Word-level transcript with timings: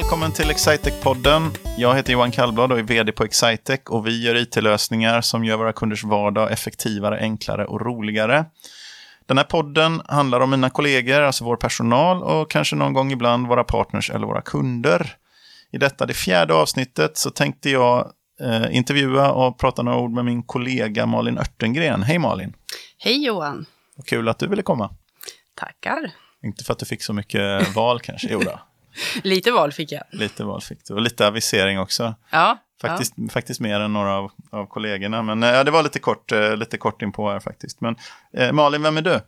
välkommen 0.00 0.32
till 0.32 0.50
Excitec-podden. 0.50 1.50
Jag 1.76 1.94
heter 1.94 2.12
Johan 2.12 2.30
Kallblad 2.30 2.72
och 2.72 2.78
är 2.78 2.82
vd 2.82 3.12
på 3.12 3.24
Excitec 3.24 3.80
och 3.86 4.06
vi 4.06 4.22
gör 4.22 4.34
it-lösningar 4.34 5.20
som 5.20 5.44
gör 5.44 5.56
våra 5.56 5.72
kunders 5.72 6.04
vardag 6.04 6.52
effektivare, 6.52 7.18
enklare 7.18 7.64
och 7.66 7.80
roligare. 7.80 8.44
Den 9.26 9.38
här 9.38 9.44
podden 9.44 10.02
handlar 10.08 10.40
om 10.40 10.50
mina 10.50 10.70
kollegor, 10.70 11.20
alltså 11.20 11.44
vår 11.44 11.56
personal 11.56 12.22
och 12.22 12.50
kanske 12.50 12.76
någon 12.76 12.92
gång 12.92 13.12
ibland 13.12 13.46
våra 13.46 13.64
partners 13.64 14.10
eller 14.10 14.26
våra 14.26 14.40
kunder. 14.40 15.16
I 15.72 15.78
detta, 15.78 16.06
det 16.06 16.14
fjärde 16.14 16.54
avsnittet, 16.54 17.16
så 17.16 17.30
tänkte 17.30 17.70
jag 17.70 18.12
eh, 18.40 18.76
intervjua 18.76 19.32
och 19.32 19.58
prata 19.58 19.82
några 19.82 19.98
ord 19.98 20.12
med 20.12 20.24
min 20.24 20.42
kollega 20.42 21.06
Malin 21.06 21.38
Örtengren. 21.38 22.02
Hej 22.02 22.18
Malin! 22.18 22.54
Hej 22.98 23.24
Johan! 23.24 23.66
Vad 23.96 24.06
kul 24.06 24.28
att 24.28 24.38
du 24.38 24.48
ville 24.48 24.62
komma. 24.62 24.90
Tackar! 25.54 26.10
Inte 26.42 26.64
för 26.64 26.72
att 26.72 26.78
du 26.78 26.86
fick 26.86 27.02
så 27.02 27.12
mycket 27.12 27.74
val 27.74 28.00
kanske, 28.00 28.28
jo 28.30 28.40
då. 28.40 28.60
Lite 29.22 29.52
val 29.52 29.72
fick 29.72 29.92
jag. 29.92 30.02
Lite 30.10 30.44
val 30.44 30.60
fick 30.60 30.84
du 30.84 30.94
och 30.94 31.00
lite 31.00 31.26
avisering 31.26 31.80
också. 31.80 32.14
Ja. 32.30 32.58
Faktiskt, 32.80 33.12
ja. 33.16 33.28
faktiskt 33.30 33.60
mer 33.60 33.80
än 33.80 33.92
några 33.92 34.14
av, 34.14 34.30
av 34.50 34.66
kollegorna. 34.66 35.22
Men 35.22 35.42
ja, 35.42 35.64
det 35.64 35.70
var 35.70 35.82
lite 35.82 35.98
kort, 35.98 36.32
eh, 36.32 36.56
lite 36.56 36.78
kort 36.78 37.02
in 37.02 37.12
på 37.12 37.30
här 37.30 37.40
faktiskt. 37.40 37.80
Men 37.80 37.96
eh, 38.32 38.52
Malin, 38.52 38.82
vem 38.82 38.96
är 38.96 39.02
du? 39.02 39.20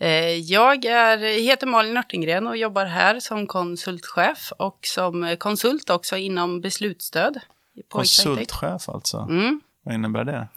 Eh, 0.00 0.36
jag 0.36 0.84
är, 0.84 1.18
heter 1.18 1.66
Malin 1.66 1.96
Örtingren 1.96 2.46
och 2.46 2.56
jobbar 2.56 2.84
här 2.84 3.20
som 3.20 3.46
konsultchef 3.46 4.52
och 4.58 4.78
som 4.82 5.36
konsult 5.38 5.90
också 5.90 6.16
inom 6.16 6.60
beslutsstöd. 6.60 7.40
Konsultchef 7.88 8.88
alltså? 8.88 9.18
Mm. 9.30 9.60
Vad 9.84 9.94
innebär 9.94 10.24
det? 10.24 10.48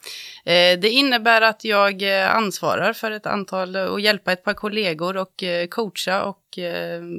Eh, 0.51 0.79
det 0.79 0.89
innebär 0.89 1.41
att 1.41 1.63
jag 1.63 2.21
eh, 2.21 2.35
ansvarar 2.35 2.93
för 2.93 3.11
ett 3.11 3.25
antal 3.25 3.75
och 3.75 3.99
hjälpa 3.99 4.31
ett 4.31 4.43
par 4.43 4.53
kollegor 4.53 5.17
och 5.17 5.43
eh, 5.43 5.67
coacha 5.67 6.23
och 6.23 6.59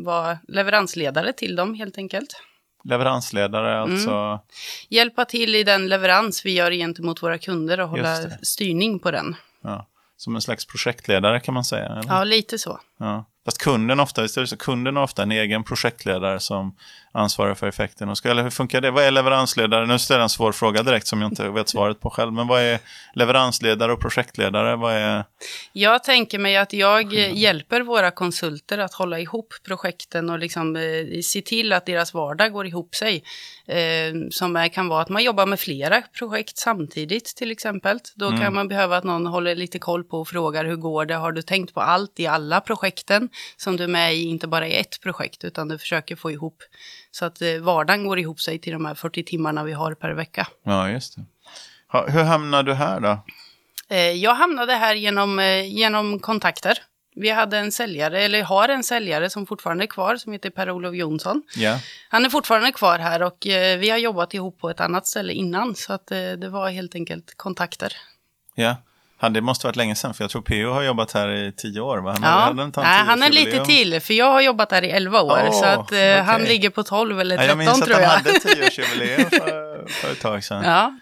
vara 0.04 0.38
leveransledare 0.48 1.32
till 1.32 1.56
dem 1.56 1.74
helt 1.74 1.98
enkelt. 1.98 2.42
Leveransledare, 2.84 3.76
mm. 3.76 3.92
alltså? 3.92 4.10
Mm. 4.10 4.38
Hjälpa 4.88 5.24
till 5.24 5.54
i 5.54 5.64
den 5.64 5.88
leverans 5.88 6.46
vi 6.46 6.52
gör 6.52 6.70
gentemot 6.70 7.22
våra 7.22 7.38
kunder 7.38 7.80
och 7.80 7.88
hålla 7.88 8.16
styrning 8.42 8.98
på 8.98 9.10
den. 9.10 9.36
Ja. 9.62 9.86
Som 10.16 10.34
en 10.34 10.40
slags 10.40 10.66
projektledare 10.66 11.40
kan 11.40 11.54
man 11.54 11.64
säga? 11.64 11.86
Eller? 11.86 12.04
Ja, 12.08 12.24
lite 12.24 12.58
så. 12.58 12.80
Ja. 12.98 13.24
Fast 13.44 13.58
kunden 13.58 14.00
ofta, 14.00 14.28
så 14.28 14.56
kunden 14.56 14.96
har 14.96 15.02
ofta 15.02 15.22
en 15.22 15.32
egen 15.32 15.64
projektledare 15.64 16.40
som 16.40 16.76
ansvarar 17.16 17.54
för 17.54 17.66
effekten. 17.66 18.08
Och 18.08 18.18
ska, 18.18 18.30
eller 18.30 18.42
hur 18.42 18.50
funkar 18.50 18.80
det? 18.80 18.90
Vad 18.90 19.04
är 19.04 19.10
leveransledare? 19.10 19.86
Nu 19.86 19.98
ställer 19.98 20.18
jag 20.18 20.24
en 20.24 20.28
svår 20.28 20.52
fråga 20.52 20.82
direkt 20.82 21.06
som 21.06 21.22
jag 21.22 21.30
inte 21.30 21.48
vet 21.48 21.68
svaret 21.68 22.00
på 22.00 22.10
själv. 22.10 22.32
Men 22.32 22.46
vad 22.46 22.62
är 22.62 22.78
leveransledare 23.14 23.92
och 23.92 24.00
projektledare? 24.00 24.76
Vad 24.76 24.94
är... 24.94 25.24
Jag 25.72 26.04
tänker 26.04 26.38
mig 26.38 26.56
att 26.56 26.72
jag 26.72 27.12
hjälper 27.12 27.80
våra 27.80 28.10
konsulter 28.10 28.78
att 28.78 28.94
hålla 28.94 29.20
ihop 29.20 29.54
projekten 29.64 30.30
och 30.30 30.38
liksom, 30.38 30.76
eh, 30.76 31.20
se 31.22 31.42
till 31.42 31.72
att 31.72 31.86
deras 31.86 32.14
vardag 32.14 32.52
går 32.52 32.66
ihop 32.66 32.94
sig. 32.94 33.22
Eh, 33.66 34.14
som 34.30 34.56
är, 34.56 34.68
kan 34.68 34.88
vara 34.88 35.02
att 35.02 35.08
man 35.08 35.24
jobbar 35.24 35.46
med 35.46 35.60
flera 35.60 36.02
projekt 36.02 36.58
samtidigt 36.58 37.36
till 37.36 37.50
exempel. 37.50 37.98
Då 38.14 38.26
mm. 38.26 38.40
kan 38.40 38.54
man 38.54 38.68
behöva 38.68 38.96
att 38.96 39.04
någon 39.04 39.26
håller 39.26 39.54
lite 39.54 39.78
koll 39.78 40.04
på 40.04 40.20
och 40.20 40.28
frågar 40.28 40.64
hur 40.64 40.76
går 40.76 41.04
det? 41.04 41.14
Har 41.14 41.32
du 41.32 41.42
tänkt 41.42 41.74
på 41.74 41.80
allt 41.80 42.20
i 42.20 42.26
alla 42.26 42.60
projekten 42.60 43.28
som 43.56 43.76
du 43.76 43.84
är 43.84 43.88
med 43.88 44.14
i, 44.14 44.22
inte 44.22 44.46
bara 44.46 44.68
i 44.68 44.76
ett 44.76 45.00
projekt 45.00 45.44
utan 45.44 45.68
du 45.68 45.78
försöker 45.78 46.16
få 46.16 46.30
ihop 46.30 46.62
så 47.16 47.24
att 47.24 47.42
eh, 47.42 47.58
vardagen 47.60 48.06
går 48.06 48.18
ihop 48.18 48.40
sig 48.40 48.58
till 48.58 48.72
de 48.72 48.84
här 48.84 48.94
40 48.94 49.24
timmarna 49.24 49.64
vi 49.64 49.72
har 49.72 49.94
per 49.94 50.10
vecka. 50.10 50.46
Ja, 50.62 50.90
just 50.90 51.16
det. 51.16 51.24
Hur 52.12 52.22
hamnade 52.22 52.70
du 52.70 52.74
här 52.74 53.00
då? 53.00 53.24
Eh, 53.88 53.98
jag 53.98 54.34
hamnade 54.34 54.72
här 54.72 54.94
genom, 54.94 55.38
eh, 55.38 55.76
genom 55.76 56.20
kontakter. 56.20 56.78
Vi 57.14 57.30
hade 57.30 57.58
en 57.58 57.72
säljare, 57.72 58.22
eller 58.22 58.42
har 58.42 58.68
en 58.68 58.84
säljare 58.84 59.30
som 59.30 59.46
fortfarande 59.46 59.84
är 59.84 59.86
kvar, 59.86 60.16
som 60.16 60.32
heter 60.32 60.50
Per-Olof 60.50 60.94
Jonsson. 60.94 61.42
Yeah. 61.58 61.80
Han 62.08 62.24
är 62.24 62.30
fortfarande 62.30 62.72
kvar 62.72 62.98
här 62.98 63.22
och 63.22 63.38
vi 63.78 63.90
har 63.90 63.98
jobbat 63.98 64.34
ihop 64.34 64.60
på 64.60 64.70
ett 64.70 64.80
annat 64.80 65.06
ställe 65.06 65.32
innan, 65.32 65.74
så 65.74 65.92
att 65.92 66.06
det 66.06 66.48
var 66.48 66.70
helt 66.70 66.94
enkelt 66.94 67.34
kontakter. 67.36 67.92
Ja, 68.54 68.76
han, 69.18 69.32
det 69.32 69.40
måste 69.40 69.66
varit 69.66 69.76
länge 69.76 69.94
sedan, 69.94 70.14
för 70.14 70.24
jag 70.24 70.30
tror 70.30 70.42
PO 70.42 70.72
har 70.72 70.82
jobbat 70.82 71.12
här 71.12 71.28
i 71.28 71.52
tio 71.52 71.80
år. 71.80 71.98
Va? 71.98 72.10
Han, 72.12 72.22
ja. 72.22 72.28
hade 72.28 72.82
Nej, 72.82 73.04
han 73.06 73.22
är 73.22 73.30
lite 73.30 73.64
till, 73.64 74.00
för 74.00 74.14
jag 74.14 74.32
har 74.32 74.40
jobbat 74.40 74.72
här 74.72 74.82
i 74.82 74.90
elva 74.90 75.22
år. 75.22 75.38
Oh, 75.38 75.60
så 75.60 75.64
att, 75.64 75.78
eh, 75.78 75.98
okay. 75.98 76.18
han 76.18 76.42
ligger 76.42 76.70
på 76.70 76.82
tolv 76.82 77.20
eller 77.20 77.36
tretton 77.36 77.58
tror 77.58 78.00
jag. 78.00 78.02
Jag 78.02 78.22
minns 78.22 78.22
att 78.22 78.24
han 78.24 78.24
hade 78.24 78.40
tioårsjubileum 78.54 79.30
för, 79.30 79.88
för 79.88 80.12
ett 80.12 80.20
tag 80.20 80.44
sedan. 80.44 80.64
Ja. 80.64 80.92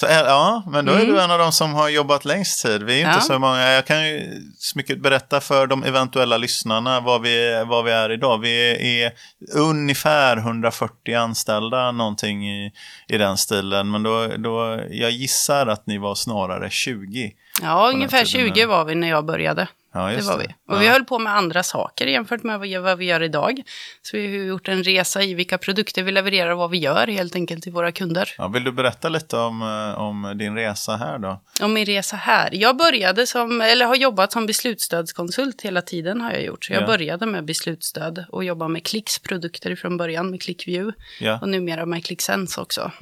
Så, 0.00 0.06
ja, 0.06 0.62
men 0.66 0.84
då 0.84 0.92
är 0.92 1.00
mm. 1.00 1.14
du 1.14 1.20
en 1.20 1.30
av 1.30 1.38
de 1.38 1.52
som 1.52 1.74
har 1.74 1.88
jobbat 1.88 2.24
längst 2.24 2.62
tid. 2.62 2.82
Vi 2.82 3.00
är 3.00 3.06
ja. 3.06 3.14
inte 3.14 3.26
så 3.26 3.38
många. 3.38 3.62
Jag 3.62 3.86
kan 3.86 4.08
ju 4.08 4.42
mycket 4.74 5.02
berätta 5.02 5.40
för 5.40 5.66
de 5.66 5.84
eventuella 5.84 6.36
lyssnarna 6.36 7.00
vad 7.00 7.22
vi, 7.22 7.64
vad 7.66 7.84
vi 7.84 7.90
är 7.90 8.12
idag. 8.12 8.38
Vi 8.38 9.02
är 9.02 9.12
ungefär 9.54 10.36
140 10.36 11.14
anställda, 11.14 11.92
någonting 11.92 12.48
i, 12.48 12.72
i 13.08 13.18
den 13.18 13.36
stilen. 13.36 13.90
Men 13.90 14.02
då, 14.02 14.26
då, 14.26 14.80
jag 14.90 15.10
gissar 15.10 15.66
att 15.66 15.86
ni 15.86 15.98
var 15.98 16.14
snarare 16.14 16.70
20. 16.70 17.32
Ja, 17.62 17.90
ungefär 17.94 18.24
20 18.24 18.66
var 18.66 18.84
vi 18.84 18.94
när 18.94 19.08
jag 19.08 19.24
började. 19.24 19.68
Ja, 19.96 20.16
det 20.16 20.22
var 20.22 20.38
vi. 20.38 20.44
Och 20.44 20.74
ja. 20.74 20.78
vi 20.78 20.88
höll 20.88 21.04
på 21.04 21.18
med 21.18 21.36
andra 21.36 21.62
saker 21.62 22.06
jämfört 22.06 22.42
med 22.42 22.82
vad 22.82 22.98
vi 22.98 23.04
gör 23.04 23.22
idag. 23.22 23.62
Så 24.02 24.16
vi 24.16 24.38
har 24.38 24.44
gjort 24.44 24.68
en 24.68 24.82
resa 24.82 25.22
i 25.22 25.34
vilka 25.34 25.58
produkter 25.58 26.02
vi 26.02 26.12
levererar 26.12 26.50
och 26.50 26.58
vad 26.58 26.70
vi 26.70 26.78
gör 26.78 27.06
helt 27.06 27.34
enkelt 27.34 27.62
till 27.62 27.72
våra 27.72 27.92
kunder. 27.92 28.34
Ja, 28.38 28.48
vill 28.48 28.64
du 28.64 28.72
berätta 28.72 29.08
lite 29.08 29.36
om, 29.36 29.62
eh, 29.62 30.00
om 30.00 30.38
din 30.38 30.54
resa 30.54 30.96
här 30.96 31.18
då? 31.18 31.42
Om 31.60 31.72
min 31.72 31.86
resa 31.86 32.16
här? 32.16 32.50
Jag 32.52 32.76
började 32.76 33.26
som, 33.26 33.60
eller 33.60 33.86
har 33.86 33.96
jobbat 33.96 34.32
som 34.32 34.46
beslutsstödskonsult 34.46 35.62
hela 35.62 35.82
tiden 35.82 36.20
har 36.20 36.30
jag 36.30 36.42
gjort. 36.42 36.64
Så 36.64 36.72
jag 36.72 36.82
ja. 36.82 36.86
började 36.86 37.26
med 37.26 37.44
beslutsstöd 37.44 38.24
och 38.28 38.44
jobbade 38.44 38.72
med 38.72 38.86
Klicks 38.86 39.18
produkter 39.18 39.76
från 39.76 39.96
början 39.96 40.30
med 40.30 40.42
ClickView. 40.42 40.98
Ja. 41.20 41.38
Och 41.42 41.48
numera 41.48 41.86
med 41.86 42.04
ClickSense 42.04 42.60
också. 42.60 42.92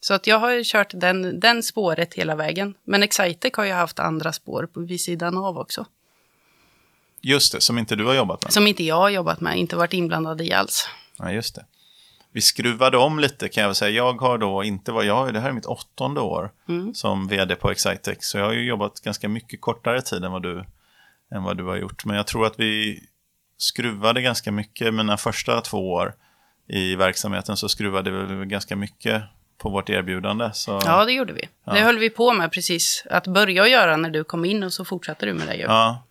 Så 0.00 0.14
att 0.14 0.26
jag 0.26 0.38
har 0.38 0.64
kört 0.64 0.90
den, 0.94 1.40
den 1.40 1.62
spåret 1.62 2.14
hela 2.14 2.36
vägen. 2.36 2.74
Men 2.84 3.02
Excitec 3.02 3.52
har 3.56 3.64
ju 3.64 3.72
haft 3.72 3.98
andra 3.98 4.32
spår 4.32 4.66
på 4.66 4.80
vid 4.80 5.00
sidan 5.00 5.36
av 5.36 5.58
också. 5.58 5.86
Just 7.26 7.52
det, 7.52 7.60
som 7.60 7.78
inte 7.78 7.96
du 7.96 8.04
har 8.04 8.14
jobbat 8.14 8.42
med. 8.42 8.52
Som 8.52 8.66
inte 8.66 8.84
jag 8.84 8.96
har 8.96 9.10
jobbat 9.10 9.40
med, 9.40 9.56
inte 9.56 9.76
varit 9.76 9.92
inblandad 9.92 10.40
i 10.40 10.52
alls. 10.52 10.88
Ja, 11.18 11.32
just 11.32 11.54
det. 11.54 11.64
Vi 12.32 12.40
skruvade 12.40 12.96
om 12.96 13.18
lite 13.18 13.48
kan 13.48 13.60
jag 13.60 13.68
väl 13.68 13.74
säga. 13.74 13.90
Jag 13.90 14.20
har 14.20 14.38
då 14.38 14.64
inte 14.64 14.92
varit, 14.92 15.06
jag, 15.06 15.34
det 15.34 15.40
här 15.40 15.48
är 15.48 15.52
mitt 15.52 15.66
åttonde 15.66 16.20
år 16.20 16.50
mm. 16.68 16.94
som 16.94 17.28
vd 17.28 17.56
på 17.56 17.70
Excitex. 17.70 18.26
Så 18.28 18.38
jag 18.38 18.44
har 18.44 18.52
ju 18.52 18.64
jobbat 18.64 19.00
ganska 19.00 19.28
mycket 19.28 19.60
kortare 19.60 20.02
tid 20.02 20.24
än 20.24 20.32
vad, 20.32 20.42
du, 20.42 20.64
än 21.34 21.42
vad 21.42 21.56
du 21.56 21.64
har 21.64 21.76
gjort. 21.76 22.04
Men 22.04 22.16
jag 22.16 22.26
tror 22.26 22.46
att 22.46 22.60
vi 22.60 23.02
skruvade 23.58 24.22
ganska 24.22 24.52
mycket 24.52 24.94
mina 24.94 25.16
första 25.16 25.60
två 25.60 25.92
år 25.92 26.14
i 26.68 26.96
verksamheten 26.96 27.56
så 27.56 27.68
skruvade 27.68 28.10
vi 28.10 28.46
ganska 28.46 28.76
mycket 28.76 29.22
på 29.58 29.68
vårt 29.68 29.90
erbjudande. 29.90 30.50
Så... 30.52 30.80
Ja, 30.84 31.04
det 31.04 31.12
gjorde 31.12 31.32
vi. 31.32 31.48
Ja. 31.64 31.72
Det 31.72 31.80
höll 31.80 31.98
vi 31.98 32.10
på 32.10 32.32
med 32.32 32.52
precis 32.52 33.04
att 33.10 33.26
börja 33.26 33.68
göra 33.68 33.96
när 33.96 34.10
du 34.10 34.24
kom 34.24 34.44
in 34.44 34.62
och 34.62 34.72
så 34.72 34.84
fortsatte 34.84 35.26
du 35.26 35.34
med 35.34 35.46
det. 35.46 35.56
Ja, 35.56 36.05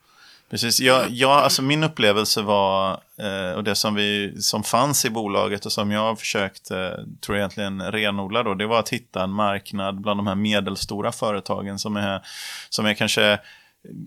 Precis, 0.50 0.79
jag, 0.79 1.09
jag, 1.09 1.31
alltså 1.31 1.61
min 1.61 1.83
upplevelse 1.83 2.41
var, 2.41 2.91
eh, 3.17 3.51
och 3.56 3.63
det 3.63 3.75
som, 3.75 3.95
vi, 3.95 4.41
som 4.41 4.63
fanns 4.63 5.06
i 5.06 5.09
bolaget 5.09 5.66
och 5.66 5.72
som 5.72 5.91
jag 5.91 6.19
försökte, 6.19 6.78
eh, 6.78 7.03
tror 7.22 7.38
jag 7.38 7.38
egentligen 7.38 7.91
renodla 7.91 8.44
då, 8.44 8.53
det 8.53 8.67
var 8.67 8.79
att 8.79 8.89
hitta 8.89 9.23
en 9.23 9.29
marknad 9.29 10.01
bland 10.01 10.19
de 10.19 10.28
här 10.28 10.35
medelstora 10.35 11.11
företagen 11.11 11.79
som 11.79 11.97
är, 11.97 12.22
som 12.69 12.85
är 12.85 12.94
kanske 12.94 13.39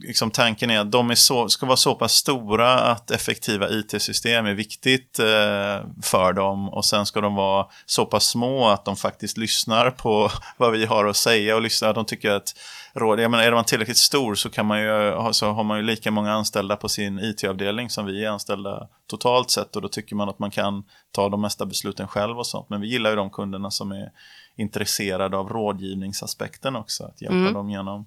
liksom 0.00 0.30
tanken 0.30 0.70
är 0.70 0.80
att 0.80 0.92
de 0.92 1.10
är 1.10 1.14
så, 1.14 1.48
ska 1.48 1.66
vara 1.66 1.76
så 1.76 1.94
pass 1.94 2.12
stora 2.12 2.78
att 2.78 3.10
effektiva 3.10 3.68
it-system 3.70 4.46
är 4.46 4.54
viktigt 4.54 5.18
eh, 5.18 5.86
för 6.02 6.32
dem 6.32 6.68
och 6.68 6.84
sen 6.84 7.06
ska 7.06 7.20
de 7.20 7.34
vara 7.34 7.66
så 7.86 8.06
pass 8.06 8.26
små 8.26 8.68
att 8.68 8.84
de 8.84 8.96
faktiskt 8.96 9.36
lyssnar 9.36 9.90
på 9.90 10.30
vad 10.56 10.72
vi 10.72 10.86
har 10.86 11.04
att 11.04 11.16
säga 11.16 11.56
och 11.56 11.62
lyssnar, 11.62 11.94
de 11.94 12.04
tycker 12.04 12.30
att 12.30 12.54
råd, 12.94 13.20
jag 13.20 13.30
menar, 13.30 13.44
är 13.44 13.52
man 13.52 13.64
tillräckligt 13.64 13.96
stor 13.96 14.34
så, 14.34 14.50
kan 14.50 14.66
man 14.66 14.82
ju, 14.82 15.14
så 15.32 15.52
har 15.52 15.64
man 15.64 15.78
ju 15.78 15.84
lika 15.84 16.10
många 16.10 16.32
anställda 16.32 16.76
på 16.76 16.88
sin 16.88 17.18
it-avdelning 17.18 17.90
som 17.90 18.06
vi 18.06 18.24
är 18.24 18.28
anställda 18.28 18.88
totalt 19.06 19.50
sett 19.50 19.76
och 19.76 19.82
då 19.82 19.88
tycker 19.88 20.16
man 20.16 20.28
att 20.28 20.38
man 20.38 20.50
kan 20.50 20.84
ta 21.12 21.28
de 21.28 21.40
mesta 21.40 21.66
besluten 21.66 22.08
själv 22.08 22.38
och 22.38 22.46
sånt. 22.46 22.68
Men 22.70 22.80
vi 22.80 22.88
gillar 22.88 23.10
ju 23.10 23.16
de 23.16 23.30
kunderna 23.30 23.70
som 23.70 23.92
är 23.92 24.10
intresserade 24.56 25.36
av 25.36 25.48
rådgivningsaspekten 25.48 26.76
också, 26.76 27.04
att 27.04 27.22
hjälpa 27.22 27.36
mm. 27.36 27.52
dem 27.52 27.70
genom 27.70 28.06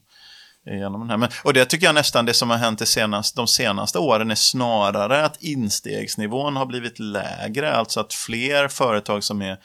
Genom 0.66 1.02
den 1.02 1.10
här. 1.10 1.18
Men, 1.18 1.30
och 1.44 1.54
det 1.54 1.66
tycker 1.66 1.86
jag 1.86 1.96
nästan 1.96 2.26
det 2.26 2.34
som 2.34 2.50
har 2.50 2.58
hänt 2.58 2.80
det 2.80 2.86
senast, 2.86 3.36
de 3.36 3.48
senaste 3.48 4.00
åren 4.00 4.32
är 4.32 4.36
snarare 4.36 5.26
att 5.26 5.44
instegsnivån 5.44 6.56
har 6.56 6.66
blivit 6.66 7.00
lägre. 7.00 7.76
Alltså 7.76 8.00
att 8.00 8.14
fler 8.14 8.68
företag 8.68 9.24
som 9.24 9.42
är, 9.42 9.58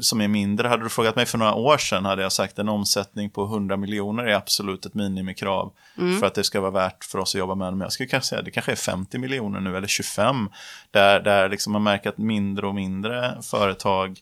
som 0.00 0.20
är 0.20 0.28
mindre. 0.28 0.68
Hade 0.68 0.82
du 0.82 0.88
frågat 0.88 1.16
mig 1.16 1.26
för 1.26 1.38
några 1.38 1.54
år 1.54 1.78
sedan 1.78 2.04
hade 2.04 2.22
jag 2.22 2.32
sagt 2.32 2.58
en 2.58 2.68
omsättning 2.68 3.30
på 3.30 3.44
100 3.44 3.76
miljoner 3.76 4.24
är 4.24 4.34
absolut 4.34 4.86
ett 4.86 4.94
minimikrav 4.94 5.72
mm. 5.98 6.20
för 6.20 6.26
att 6.26 6.34
det 6.34 6.44
ska 6.44 6.60
vara 6.60 6.70
värt 6.70 7.04
för 7.04 7.18
oss 7.18 7.34
att 7.34 7.38
jobba 7.38 7.54
med. 7.54 7.72
Men 7.72 7.80
jag 7.80 7.92
skulle 7.92 8.08
kanske 8.08 8.28
säga 8.28 8.38
att 8.38 8.44
det 8.44 8.50
kanske 8.50 8.72
är 8.72 8.76
50 8.76 9.18
miljoner 9.18 9.60
nu 9.60 9.76
eller 9.76 9.88
25. 9.88 10.48
Där, 10.90 11.20
där 11.20 11.48
liksom 11.48 11.72
man 11.72 11.82
märker 11.82 12.08
att 12.08 12.18
mindre 12.18 12.66
och 12.66 12.74
mindre 12.74 13.42
företag 13.42 14.18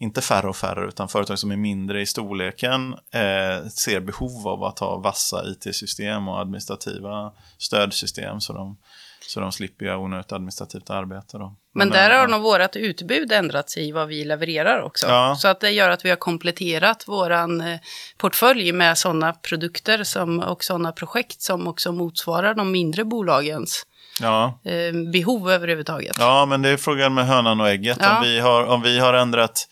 inte 0.00 0.20
färre 0.20 0.48
och 0.48 0.56
färre, 0.56 0.88
utan 0.88 1.08
företag 1.08 1.38
som 1.38 1.50
är 1.50 1.56
mindre 1.56 2.00
i 2.00 2.06
storleken 2.06 2.92
eh, 2.92 3.68
ser 3.68 4.00
behov 4.00 4.48
av 4.48 4.64
att 4.64 4.78
ha 4.78 4.96
vassa 4.96 5.44
it-system 5.50 6.28
och 6.28 6.40
administrativa 6.40 7.32
stödsystem. 7.58 8.40
Så 8.40 8.52
de 8.52 8.76
Så 9.20 9.40
de 9.40 9.52
slipper 9.52 9.84
göra 9.84 9.98
onödigt 9.98 10.32
administrativt 10.32 10.90
arbete. 10.90 11.38
Då. 11.38 11.56
Men, 11.74 11.90
där 11.90 12.10
har 12.10 12.28
nog 12.28 12.42
vårt 12.42 12.76
utbud 12.76 13.32
ändrats 13.32 13.76
i 13.76 13.92
vad 13.92 14.08
vi 14.08 14.24
levererar 14.24 14.82
också. 14.82 15.06
Ja. 15.06 15.36
Så 15.38 15.48
att 15.48 15.60
det 15.60 15.70
gör 15.70 15.90
att 15.90 16.04
vi 16.04 16.08
har 16.10 16.16
kompletterat 16.16 17.08
våran 17.08 17.60
eh, 17.60 17.78
portfölj 18.16 18.72
med 18.72 18.98
sådana 18.98 19.32
produkter 19.32 20.04
som, 20.04 20.40
och 20.40 20.64
sådana 20.64 20.92
projekt 20.92 21.42
som 21.42 21.66
också 21.66 21.92
motsvarar 21.92 22.54
de 22.54 22.70
mindre 22.70 23.04
bolagens 23.04 23.86
Ja. 24.20 24.60
eh, 24.64 25.10
behov 25.12 25.50
överhuvudtaget. 25.50 26.16
ja, 26.18 26.46
men 26.46 26.62
det 26.62 26.68
är 26.68 26.76
frågan 26.76 27.14
med 27.14 27.26
hönan 27.26 27.60
och 27.60 27.68
ägget. 27.68 27.98
Ja. 28.00 28.16
Om, 28.16 28.22
vi 28.24 28.38
har, 28.40 28.64
om 28.64 28.82
vi 28.82 28.98
har 28.98 29.14
ändrat, 29.14 29.68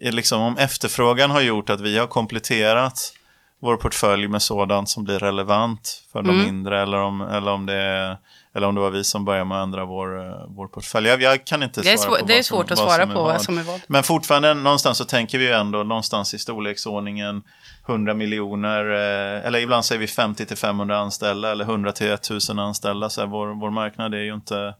liksom, 0.00 0.40
om 0.42 0.56
efterfrågan 0.56 1.30
har 1.30 1.40
gjort 1.40 1.70
att 1.70 1.80
vi 1.80 1.98
har 1.98 2.06
kompletterat 2.06 3.12
vår 3.60 3.76
portfölj 3.76 4.28
med 4.28 4.42
sådant 4.42 4.88
som 4.88 5.04
blir 5.04 5.18
relevant 5.18 6.02
för 6.12 6.22
de 6.22 6.30
Mm. 6.30 6.44
mindre 6.44 6.82
eller 6.82 6.98
om, 6.98 7.20
eller, 7.20 7.50
om 7.52 7.66
det 7.66 7.74
är, 7.74 8.16
eller 8.54 8.66
om 8.66 8.74
det 8.74 8.80
var 8.80 8.90
vi 8.90 9.04
som 9.04 9.24
började 9.24 9.44
med 9.44 9.58
att 9.58 9.62
ändra 9.62 9.84
vår, 9.84 10.26
eh, 10.26 10.32
vår 10.48 10.68
portfölj. 10.68 11.08
Jag, 11.08 11.22
jag 11.22 11.44
kan 11.46 11.62
inte 11.62 11.80
Det 11.80 11.98
svara 11.98 12.10
svår, 12.10 12.18
på 12.18 12.26
det 12.26 12.32
är 12.32 12.36
vad 12.36 12.44
som- 12.44 12.56
svårt 12.56 12.70
att 12.70 12.78
vad 12.78 12.88
svara 12.88 13.02
är 13.02 13.06
på 13.06 13.12
vad. 13.14 13.32
vad 13.32 13.42
som 13.42 13.58
är 13.58 13.62
vad. 13.62 13.80
Men 13.86 14.02
fortfarande 14.02 14.54
någonstans 14.54 14.98
så 14.98 15.04
tänker 15.04 15.38
vi 15.38 15.44
ju 15.44 15.52
ändå 15.52 15.82
någonstans 15.82 16.34
i 16.34 16.38
storleksordningen 16.38 17.42
100 17.86 18.14
miljoner, 18.14 18.84
eh, 18.90 19.46
eller 19.46 19.58
ibland 19.58 19.84
säger 19.84 19.98
vi 20.00 20.06
50 20.06 20.46
till 20.46 20.56
500 20.56 20.98
anställda 20.98 21.50
eller 21.52 21.64
100 21.64 21.92
till 21.92 22.10
1000 22.12 22.58
anställda. 22.58 23.10
Så 23.10 23.20
här, 23.20 23.28
vår, 23.28 23.46
vår 23.60 23.70
marknad 23.70 24.14
är 24.14 24.18
ju 24.18 24.34
inte 24.34 24.74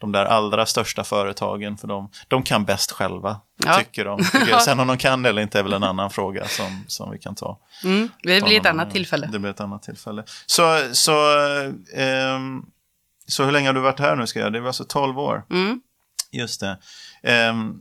de 0.00 0.12
där 0.12 0.24
allra 0.24 0.66
största 0.66 1.04
företagen 1.04 1.76
för 1.78 1.88
de, 1.88 2.10
de 2.28 2.42
kan 2.42 2.64
bäst 2.64 2.90
själva, 2.92 3.40
Ja. 3.64 3.78
tycker 3.78 4.04
de. 4.04 4.24
Sen 4.64 4.80
om 4.80 4.86
de 4.86 4.98
kan 4.98 5.22
det 5.22 5.28
eller 5.28 5.42
inte 5.42 5.58
är 5.58 5.62
väl 5.62 5.72
en 5.72 5.84
annan 5.84 6.10
fråga 6.10 6.48
som, 6.48 6.84
som 6.86 7.10
vi 7.10 7.18
kan 7.18 7.34
ta. 7.34 7.58
Mm, 7.84 8.08
det 8.22 8.40
ta 8.40 8.46
blir 8.46 8.60
ett 8.60 8.66
annat 8.66 8.80
annan- 8.82 8.92
tillfälle. 8.92 9.26
Det 9.32 9.38
blir 9.38 9.50
ett 9.50 9.60
annat 9.60 9.82
tillfälle. 9.82 10.24
Så, 10.46 10.88
så, 10.92 11.12
ehm, 11.96 12.62
så 13.26 13.44
hur 13.44 13.52
länge 13.52 13.68
har 13.68 13.74
du 13.74 13.80
varit 13.80 14.00
här 14.00 14.16
nu? 14.16 14.26
Ska 14.26 14.40
jag? 14.40 14.52
Det 14.52 14.60
var 14.60 14.66
alltså 14.66 14.84
12 14.84 15.18
år. 15.18 15.44
Mm. 15.50 15.80
Just 16.32 16.60
det. 16.60 16.78
Ehm, 17.22 17.74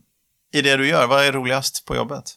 I 0.54 0.62
det 0.62 0.75
du 0.77 0.88
gör, 0.88 1.07
vad 1.07 1.25
är 1.25 1.31
roligast 1.31 1.86
på 1.86 1.95
jobbet? 1.95 2.33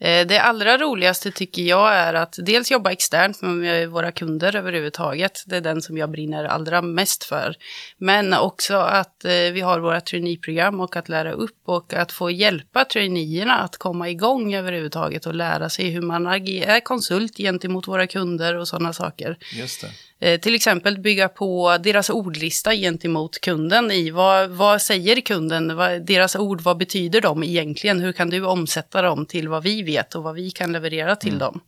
Eh, 0.00 0.26
det 0.26 0.38
allra 0.38 0.78
roligaste 0.78 1.30
tycker 1.30 1.62
jag 1.62 1.94
är 1.94 2.14
att 2.14 2.34
dels 2.38 2.70
jobba 2.70 2.92
externt 2.92 3.42
med 3.42 3.90
våra 3.90 4.12
kunder 4.12 4.56
överhuvudtaget. 4.56 5.42
Det 5.46 5.56
är 5.56 5.60
den 5.60 5.82
som 5.82 5.96
jag 5.96 6.10
brinner 6.10 6.44
allra 6.44 6.82
mest 6.82 7.24
för. 7.24 7.54
Men 7.98 8.34
också 8.34 8.76
att 8.76 9.24
eh, 9.24 9.30
vi 9.30 9.60
har 9.60 9.80
våra 9.80 10.00
traineeprogram 10.00 10.80
och 10.80 10.96
att 10.96 11.08
lära 11.08 11.32
upp 11.32 11.60
och 11.66 11.94
att 11.94 12.12
få 12.12 12.30
hjälpa 12.30 12.84
traineerna 12.84 13.58
att 13.58 13.76
komma 13.76 14.10
igång 14.10 14.54
överhuvudtaget 14.54 15.26
och 15.26 15.34
lära 15.34 15.70
sig 15.70 15.90
hur 15.90 16.02
man 16.02 16.26
agerar 16.26 16.80
konsult 16.80 17.36
gentemot 17.36 17.88
våra 17.88 18.06
kunder 18.06 18.56
och 18.56 18.68
sådana 18.68 18.92
saker. 18.92 19.36
Just 19.52 19.80
det. 19.80 19.90
Eh, 20.20 20.40
till 20.40 20.54
exempel 20.54 20.98
bygga 20.98 21.28
på 21.28 21.78
deras 21.78 22.10
ordlista 22.10 22.74
gentemot 22.74 23.40
kunden 23.40 23.90
i 23.90 24.10
vad, 24.10 24.50
vad 24.50 24.82
säger 24.82 25.20
kunden, 25.20 25.76
vad, 25.76 26.06
deras 26.06 26.36
ord, 26.36 26.60
vad 26.60 26.76
betyder 26.76 27.20
de 27.20 27.42
egentligen, 27.42 28.00
hur 28.00 28.12
kan 28.12 28.30
du 28.30 28.46
omsätta 28.46 29.02
dem 29.02 29.26
till 29.26 29.48
vad 29.48 29.62
vi 29.62 29.82
vet 29.82 30.14
och 30.14 30.22
vad 30.22 30.34
vi 30.34 30.50
kan 30.50 30.72
leverera 30.72 31.16
till 31.16 31.38
dem. 31.38 31.60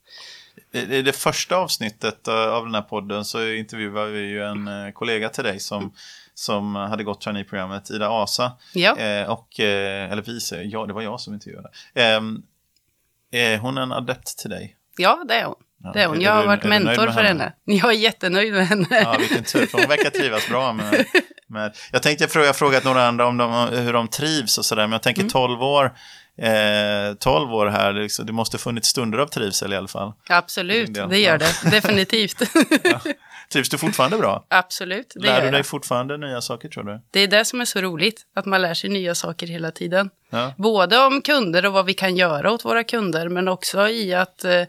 I 0.71 1.01
det 1.01 1.15
första 1.15 1.55
avsnittet 1.55 2.27
eh, 2.27 2.33
av 2.33 2.65
den 2.65 2.75
här 2.75 2.81
podden 2.81 3.25
så 3.25 3.47
intervjuade 3.47 4.11
vi 4.11 4.19
ju 4.19 4.43
en 4.43 4.67
eh, 4.67 4.91
kollega 4.91 5.29
till 5.29 5.43
dig 5.43 5.59
som, 5.59 5.93
som 6.33 6.75
hade 6.75 7.03
gått 7.03 7.21
traineeprogrammet, 7.21 7.89
Ida 7.89 8.09
Asa. 8.09 8.51
Ja, 8.73 8.91
och, 9.27 9.59
eller 9.59 10.21
vi 10.21 10.69
ja 10.71 10.85
det 10.85 10.93
var 10.93 11.01
jag 11.01 11.19
som 11.19 11.33
intervjuade. 11.33 11.69
Ehm, 11.93 12.41
är 13.31 13.57
hon 13.57 13.77
en 13.77 13.91
adept 13.91 14.37
till 14.37 14.49
dig? 14.49 14.75
ja 14.97 15.23
det 15.27 15.33
är 15.33 15.45
hon. 15.45 15.55
Ja, 15.83 15.91
Det 15.93 16.01
är 16.01 16.07
hon. 16.07 16.21
Jag 16.21 16.31
har 16.31 16.45
varit 16.45 16.63
mentor 16.63 17.07
för 17.11 17.23
henne. 17.23 17.53
Jag 17.65 17.89
är 17.89 17.97
jättenöjd 17.97 18.53
med 18.53 18.67
henne. 18.67 18.85
Ja, 18.89 19.15
vilken 19.19 19.43
tur, 19.43 19.65
för 19.65 19.77
hon 19.77 19.87
verkar 19.89 20.09
trivas 20.09 20.47
bra 20.49 20.73
med, 20.73 21.05
med... 21.47 21.75
Jag 21.91 22.01
tänkte 22.03 22.27
fråga, 22.27 22.45
jag 22.45 22.49
har 22.49 22.53
frågat 22.57 22.83
några 22.83 23.07
andra 23.07 23.27
om 23.27 23.37
de, 23.37 23.67
hur 23.71 23.93
de 23.93 24.07
trivs 24.07 24.57
och 24.57 24.65
sådär, 24.65 24.81
men 24.83 24.91
jag 24.91 25.01
tänker 25.03 25.23
12 25.29 25.63
år, 25.63 25.85
eh, 26.41 27.13
12 27.19 27.53
år 27.53 27.67
här, 27.67 27.93
liksom, 27.93 28.25
det 28.25 28.33
måste 28.33 28.57
funnits 28.57 28.89
stunder 28.89 29.17
av 29.17 29.27
trivsel 29.27 29.73
i 29.73 29.75
alla 29.75 29.87
fall. 29.87 30.13
Absolut, 30.29 30.97
Ja. 30.97 31.05
det 31.05 31.17
gör 31.19 31.37
det. 31.37 31.53
Definitivt. 31.71 32.41
Trivs 33.51 33.69
du 33.69 33.77
fortfarande 33.77 34.17
bra? 34.17 34.45
Absolut, 34.49 35.11
det 35.15 35.25
Lär 35.25 35.41
du 35.41 35.49
dig 35.49 35.59
jag. 35.59 35.65
fortfarande 35.65 36.17
nya 36.17 36.41
saker 36.41 36.69
tror 36.69 36.83
du? 36.83 37.01
Det 37.11 37.19
är 37.19 37.27
det 37.27 37.45
som 37.45 37.61
är 37.61 37.65
så 37.65 37.81
roligt, 37.81 38.25
att 38.33 38.45
man 38.45 38.61
lär 38.61 38.73
sig 38.73 38.89
nya 38.89 39.15
saker 39.15 39.47
hela 39.47 39.71
tiden. 39.71 40.09
Ja. 40.29 40.53
Både 40.57 41.05
om 41.05 41.21
kunder 41.21 41.65
och 41.65 41.73
vad 41.73 41.85
vi 41.85 41.93
kan 41.93 42.17
göra 42.17 42.51
åt 42.51 42.65
våra 42.65 42.83
kunder, 42.83 43.29
men 43.29 43.47
också 43.47 43.87
i 43.87 44.13
att, 44.13 44.45
eh, 44.45 44.63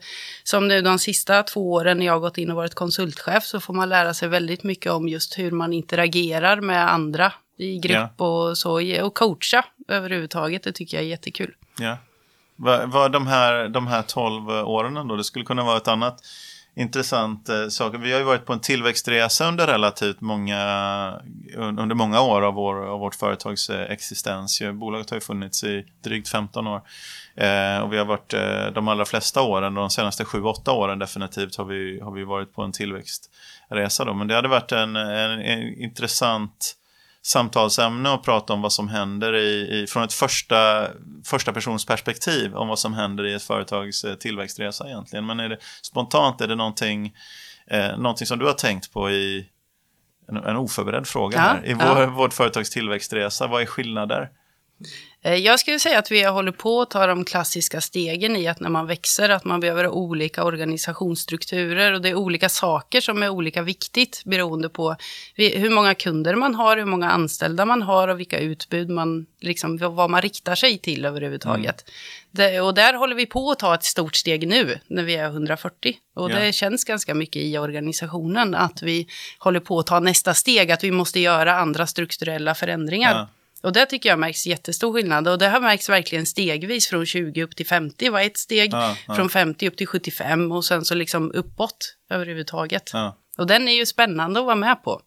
som 0.45 0.69
nu 0.69 0.81
de 0.81 0.99
sista 0.99 1.43
två 1.43 1.73
åren 1.73 1.99
när 1.99 2.07
jag 2.07 2.13
har 2.13 2.21
gått 2.21 2.39
in 2.39 2.51
och 2.51 2.57
varit 2.57 2.75
konsultchef, 2.75 3.45
så 3.45 3.61
får 3.61 3.75
man 3.75 3.89
lära 3.89 4.15
sig 4.15 4.29
väldigt 4.29 4.63
mycket 4.63 4.93
om 4.93 5.09
just 5.09 5.39
hur 5.39 5.51
man 5.51 5.73
interagerar 5.73 6.61
med 6.61 6.93
andra 6.93 7.33
i 7.57 7.79
grupp 7.79 8.21
och 8.21 8.59
så, 8.59 9.03
och 9.03 9.15
coacha 9.15 9.65
överhuvudtaget. 9.89 10.63
Det 10.63 10.73
tycker 10.73 10.97
jag 10.97 11.05
är 11.05 11.09
jättekul. 11.09 11.55
Ja. 11.79 11.97
Vad 12.87 13.13
de, 13.13 13.27
här, 13.27 13.69
de 13.69 13.87
här 13.87 14.03
12 14.03 14.49
åren 14.51 15.09
då, 15.09 15.17
det 15.17 15.25
skulle 15.25 15.45
kunna 15.45 15.65
vara 15.65 15.77
ett 15.77 15.89
annat 15.89 16.21
intressant 16.81 17.49
eh, 17.49 17.69
sak. 17.69 17.95
Vi 17.99 18.13
har 18.13 18.19
ju 18.19 18.25
varit 18.25 18.47
på 18.47 18.53
en 18.53 18.61
tillväxtresa 18.61 19.49
under 19.49 19.67
relativt 19.67 20.21
många, 20.21 20.61
under 21.57 21.95
många 21.95 22.21
år 22.21 22.43
av, 22.43 22.55
vår, 22.55 22.87
av 22.87 23.01
vårt 23.01 23.15
företags 23.15 23.71
eh, 23.71 23.91
existens. 23.93 24.63
Bolaget 24.73 25.11
har 25.11 25.17
ju 25.17 25.21
funnits 25.21 25.65
i 25.65 25.85
drygt 26.05 26.29
15 26.29 26.67
år. 26.67 26.83
Eh, 27.35 27.79
och 27.79 27.93
vi 27.93 27.99
har 27.99 28.05
varit 28.05 28.35
eh, 28.35 28.67
de 28.75 28.89
allra 28.89 29.05
flesta 29.05 29.43
åren, 29.43 29.75
de 29.75 29.91
senaste 29.91 30.25
7-8 30.25 30.71
åren 30.71 30.99
definitivt, 30.99 31.57
har 31.57 31.65
vi, 31.65 32.01
har 32.01 32.13
vi 32.13 32.25
varit 32.25 32.55
på 32.55 32.63
en 32.63 32.73
tillväxtresa. 32.73 34.05
Då. 34.05 34.15
Men 34.15 34.29
det 34.29 34.35
hade 34.35 34.49
varit 34.49 34.73
en, 34.73 34.97
en, 34.97 35.41
en 35.41 35.83
intressant 35.83 36.77
samtalsämne 37.23 38.11
och 38.11 38.25
prata 38.25 38.53
om 38.53 38.63
vad 38.63 38.73
som 38.73 38.89
händer 38.89 39.37
i, 39.37 39.81
i, 39.81 39.87
från 39.87 40.03
ett 40.03 40.13
första, 40.13 40.89
första 41.25 41.53
persons 41.53 41.87
perspektiv 41.87 42.55
om 42.55 42.69
vad 42.69 42.79
som 42.79 42.95
händer 42.95 43.27
i 43.27 43.35
ett 43.35 43.43
företags 43.43 44.05
eh, 44.05 44.15
tillväxtresa 44.15 44.87
egentligen. 44.87 45.27
Men 45.27 45.41
är 45.41 45.49
det 45.49 45.59
spontant, 45.83 46.41
är 46.41 46.49
det 46.49 46.55
någonting, 46.55 47.15
eh, 47.67 47.99
någonting 47.99 48.27
som 48.27 48.39
du 48.39 48.47
har 48.47 48.53
tänkt 48.53 48.93
på 48.93 49.11
i 49.11 49.49
en, 50.29 50.37
en 50.37 50.57
oförberedd 50.57 51.07
fråga 51.07 51.37
Ja, 51.37 51.43
här, 51.43 51.67
i 51.67 51.71
ja. 51.71 51.95
vår, 51.95 52.07
vårt 52.07 52.35
företags 52.35 52.71
tillväxtresa? 52.71 53.47
Vad 53.47 53.63
är 53.63 53.67
skillnader? 53.67 54.31
Eh, 55.23 55.35
Jag 55.35 55.61
skulle 55.61 55.79
säga 55.79 55.99
att 55.99 56.11
vi 56.11 56.25
håller 56.25 56.53
på 56.53 56.81
att 56.81 56.91
ta 56.91 57.07
de 57.07 57.25
klassiska 57.25 57.81
stegen 57.81 58.37
i 58.37 58.49
att 58.49 58.61
när 58.61 58.69
man 58.69 58.87
växer, 58.87 59.29
att 59.29 59.45
man 59.45 59.61
behöver 59.61 59.89
olika 59.89 60.45
organisationsstrukturer 60.45 61.93
och 61.93 62.01
det 62.01 62.09
är 62.09 62.15
olika 62.15 62.49
saker 62.49 63.01
som 63.01 63.23
är 63.23 63.29
olika 63.29 63.63
viktigt 63.63 64.23
beroende 64.25 64.69
på 64.69 64.97
hur 65.35 65.71
många 65.71 65.95
kunder 65.95 66.35
man 66.35 66.55
har, 66.55 66.77
hur 66.77 66.85
många 66.85 67.11
anställda 67.11 67.65
man 67.65 67.83
har 67.83 68.09
och 68.09 68.21
vilka 68.21 68.39
utbud 68.39 68.89
man, 68.91 69.27
liksom 69.41 69.79
vad 69.79 70.11
man 70.11 70.23
riktar 70.23 70.55
sig 70.55 70.79
till 70.79 71.05
överhuvudtaget. 71.05 71.85
Det, 72.31 72.61
och 72.61 72.75
där 72.75 72.95
håller 72.95 73.17
vi 73.17 73.27
på 73.27 73.51
att 73.51 73.59
ta 73.59 73.75
ett 73.75 73.85
stort 73.85 74.17
steg 74.17 74.49
nu 74.49 74.79
när 74.87 75.03
vi 75.03 75.17
är 75.17 75.27
140. 75.27 75.97
Och 76.15 76.31
Ja. 76.31 76.39
det 76.39 76.53
känns 76.53 76.85
ganska 76.85 77.15
mycket 77.15 77.43
i 77.43 77.59
organisationen 77.59 78.55
att 78.55 78.83
vi 78.83 79.07
håller 79.39 79.61
på 79.61 79.79
att 79.79 79.87
ta 79.87 80.01
nästa 80.01 80.35
steg, 80.35 80.71
att 80.73 80.85
vi 80.85 80.91
måste 80.91 81.21
göra 81.21 81.57
andra 81.57 81.87
strukturella 81.87 82.55
förändringar. 82.55 83.15
Ja. 83.15 83.29
Och 83.63 83.73
det 83.73 83.87
tycker 83.87 84.09
jag 84.09 84.19
märks 84.19 84.47
jättestor 84.47 84.93
skillnad. 84.93 85.29
Och 85.29 85.39
det 85.39 85.49
har 85.49 85.61
märks 85.61 85.89
verkligen 85.89 86.27
stegvis 86.27 86.89
från 86.89 87.07
20 87.07 87.43
upp 87.43 87.57
till 87.57 87.67
50 87.67 88.09
var 88.11 88.21
ett 88.21 88.39
steg. 88.39 88.73
Ja, 88.73 88.97
ja. 89.09 89.15
Från 89.15 89.29
50 89.31 89.69
upp 89.69 89.77
till 89.77 89.87
75 89.87 90.53
och 90.53 90.65
sen 90.65 90.85
så 90.85 90.95
liksom 90.95 91.33
uppåt 91.35 91.97
överhuvudtaget. 92.11 92.91
Ja, 92.93 93.17
Och 93.39 93.47
den 93.47 93.69
är 93.69 93.73
ju 93.73 93.87
spännande 93.87 94.41
att 94.41 94.47
vara 94.47 94.57
med 94.57 94.83
på, 94.85 95.01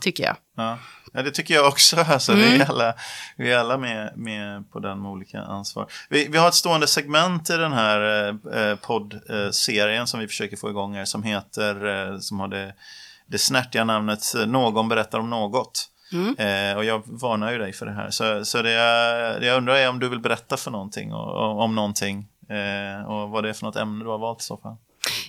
tycker 0.00 0.24
jag. 0.24 0.36
ja. 0.56 0.78
det 1.12 1.30
tycker 1.30 1.54
jag 1.54 1.68
också. 1.68 1.96
Alltså, 2.08 2.32
Vi 2.34 2.46
Mm. 2.46 2.60
är 2.60 2.66
alla, 2.70 2.94
vi 3.36 3.52
är 3.52 3.58
alla 3.58 3.78
med, 3.78 4.12
med 4.16 4.70
på 4.72 4.78
den 4.80 5.02
med 5.02 5.10
olika 5.10 5.40
ansvar. 5.40 5.86
Vi, 6.08 6.28
vi 6.30 6.38
har 6.38 6.48
ett 6.48 6.54
stående 6.54 6.86
segment 6.86 7.50
i 7.50 7.56
den 7.56 7.72
här 7.72 8.28
eh, 8.54 8.76
poddserien 8.76 10.06
som 10.06 10.20
vi 10.20 10.28
försöker 10.28 10.56
få 10.56 10.70
igång 10.70 10.94
här 10.94 11.04
som 11.04 11.22
heter, 11.22 11.86
eh, 12.12 12.18
som 12.18 12.40
har 12.40 12.48
det, 12.48 12.74
det 13.26 13.38
snärtiga 13.38 13.84
namnet 13.84 14.34
eh, 14.34 14.46
Någon 14.46 14.88
berättar 14.88 15.18
om 15.18 15.30
något. 15.30 15.88
Mm. 16.12 16.36
Eh, 16.38 16.76
och 16.76 16.84
jag 16.84 17.02
varnar 17.06 17.52
ju 17.52 17.58
dig 17.58 17.72
för 17.72 17.86
det 17.86 17.92
här. 17.92 18.10
Så, 18.10 18.44
så 18.44 18.62
det, 18.62 18.70
jag, 18.70 19.40
det 19.40 19.46
jag 19.46 19.56
undrar 19.56 19.74
är 19.74 19.88
om 19.88 19.98
du 19.98 20.08
vill 20.08 20.20
berätta 20.20 20.56
för 20.56 20.70
någonting 20.70 21.12
och, 21.12 21.28
och, 21.28 21.60
om 21.60 21.74
någonting. 21.74 22.28
Eh, 22.48 23.10
och 23.10 23.30
vad 23.30 23.44
det 23.44 23.48
är 23.48 23.52
för 23.52 23.66
något 23.66 23.76
ämne 23.76 24.04
du 24.04 24.10
har 24.10 24.18
valt 24.18 24.40
i 24.40 24.44
så 24.44 24.56
fall. 24.56 24.76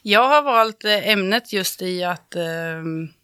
Jag 0.04 0.30
har 0.30 0.42
valt 0.42 0.86
eh, 0.86 1.10
ämnet 1.10 1.54
just 1.54 1.82
i 1.82 2.04
att 2.04 2.36
eh, 2.36 2.44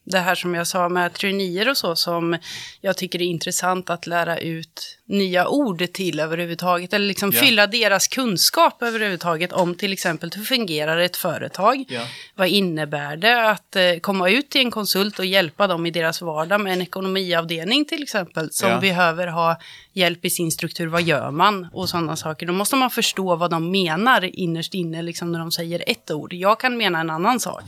det 0.05 0.19
här 0.19 0.35
som 0.35 0.55
jag 0.55 0.67
sa 0.67 0.89
med 0.89 1.13
traineer 1.13 1.69
och 1.69 1.77
så 1.77 1.95
som 1.95 2.37
jag 2.81 2.97
tycker 2.97 3.21
är 3.21 3.25
intressant 3.25 3.89
att 3.89 4.07
lära 4.07 4.37
ut 4.39 4.97
nya 5.05 5.47
ord 5.47 5.93
till 5.93 6.19
överhuvudtaget. 6.19 6.93
Eller 6.93 7.05
liksom 7.07 7.31
Ja. 7.33 7.39
fylla 7.41 7.67
deras 7.67 8.07
kunskap 8.07 8.83
överhuvudtaget 8.83 9.53
om 9.53 9.75
till 9.75 9.93
exempel 9.93 10.31
hur 10.35 10.43
fungerar 10.43 10.97
ett 10.97 11.17
företag? 11.17 11.83
Ja. 11.87 12.01
Vad 12.35 12.47
innebär 12.47 13.17
det 13.17 13.49
att 13.49 13.75
eh, 13.75 13.83
komma 14.01 14.29
ut 14.29 14.49
till 14.49 14.61
en 14.61 14.71
konsult 14.71 15.19
och 15.19 15.25
hjälpa 15.25 15.67
dem 15.67 15.85
i 15.85 15.91
deras 15.91 16.21
vardag 16.21 16.61
med 16.61 16.73
en 16.73 16.81
ekonomiavdelning 16.81 17.85
till 17.85 18.03
exempel 18.03 18.51
som 18.51 18.69
Ja. 18.69 18.79
behöver 18.79 19.27
ha 19.27 19.59
hjälp 19.93 20.25
i 20.25 20.29
sin 20.29 20.51
struktur. 20.51 20.87
Vad 20.87 21.01
gör 21.01 21.31
man? 21.31 21.67
Och 21.73 21.89
sådana 21.89 22.15
saker. 22.15 22.45
Då 22.45 22.53
måste 22.53 22.75
man 22.75 22.89
förstå 22.89 23.35
vad 23.35 23.51
de 23.51 23.71
menar 23.71 24.23
innerst 24.39 24.73
inne 24.73 25.01
liksom 25.01 25.31
när 25.31 25.39
de 25.39 25.51
säger 25.51 25.83
ett 25.87 26.11
ord. 26.11 26.33
Jag 26.33 26.59
kan 26.59 26.77
mena 26.77 26.99
en 26.99 27.09
annan 27.09 27.39
sak. 27.39 27.63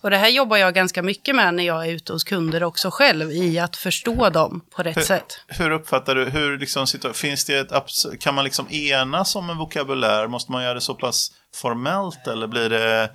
Och 0.00 0.10
det 0.10 0.16
här 0.16 0.28
jobbar 0.28 0.56
jag 0.56 0.74
ganska 0.74 1.02
mycket 1.02 1.34
med 1.36 1.54
när 1.60 1.66
jag 1.66 1.86
är 1.86 1.92
ute 1.92 2.12
hos 2.12 2.24
kunder 2.24 2.62
också 2.62 2.90
själv 2.90 3.30
i 3.30 3.58
att 3.58 3.76
förstå 3.76 4.30
dem 4.30 4.60
på 4.76 4.82
rätt 4.82 4.96
hur, 4.96 5.02
sätt. 5.02 5.40
Hur 5.46 5.70
uppfattar 5.70 6.14
du, 6.14 6.24
hur 6.24 6.58
liksom, 6.58 6.86
finns 7.14 7.44
det 7.44 7.58
ett, 7.72 8.20
kan 8.20 8.34
man 8.34 8.44
liksom 8.44 8.70
enas 8.70 9.36
om 9.36 9.50
en 9.50 9.56
vokabulär? 9.56 10.28
Måste 10.28 10.52
man 10.52 10.62
göra 10.62 10.74
det 10.74 10.80
så 10.80 10.94
pass 10.94 11.32
formellt 11.54 12.26
eller 12.26 12.46
blir 12.46 12.70
det 12.70 13.10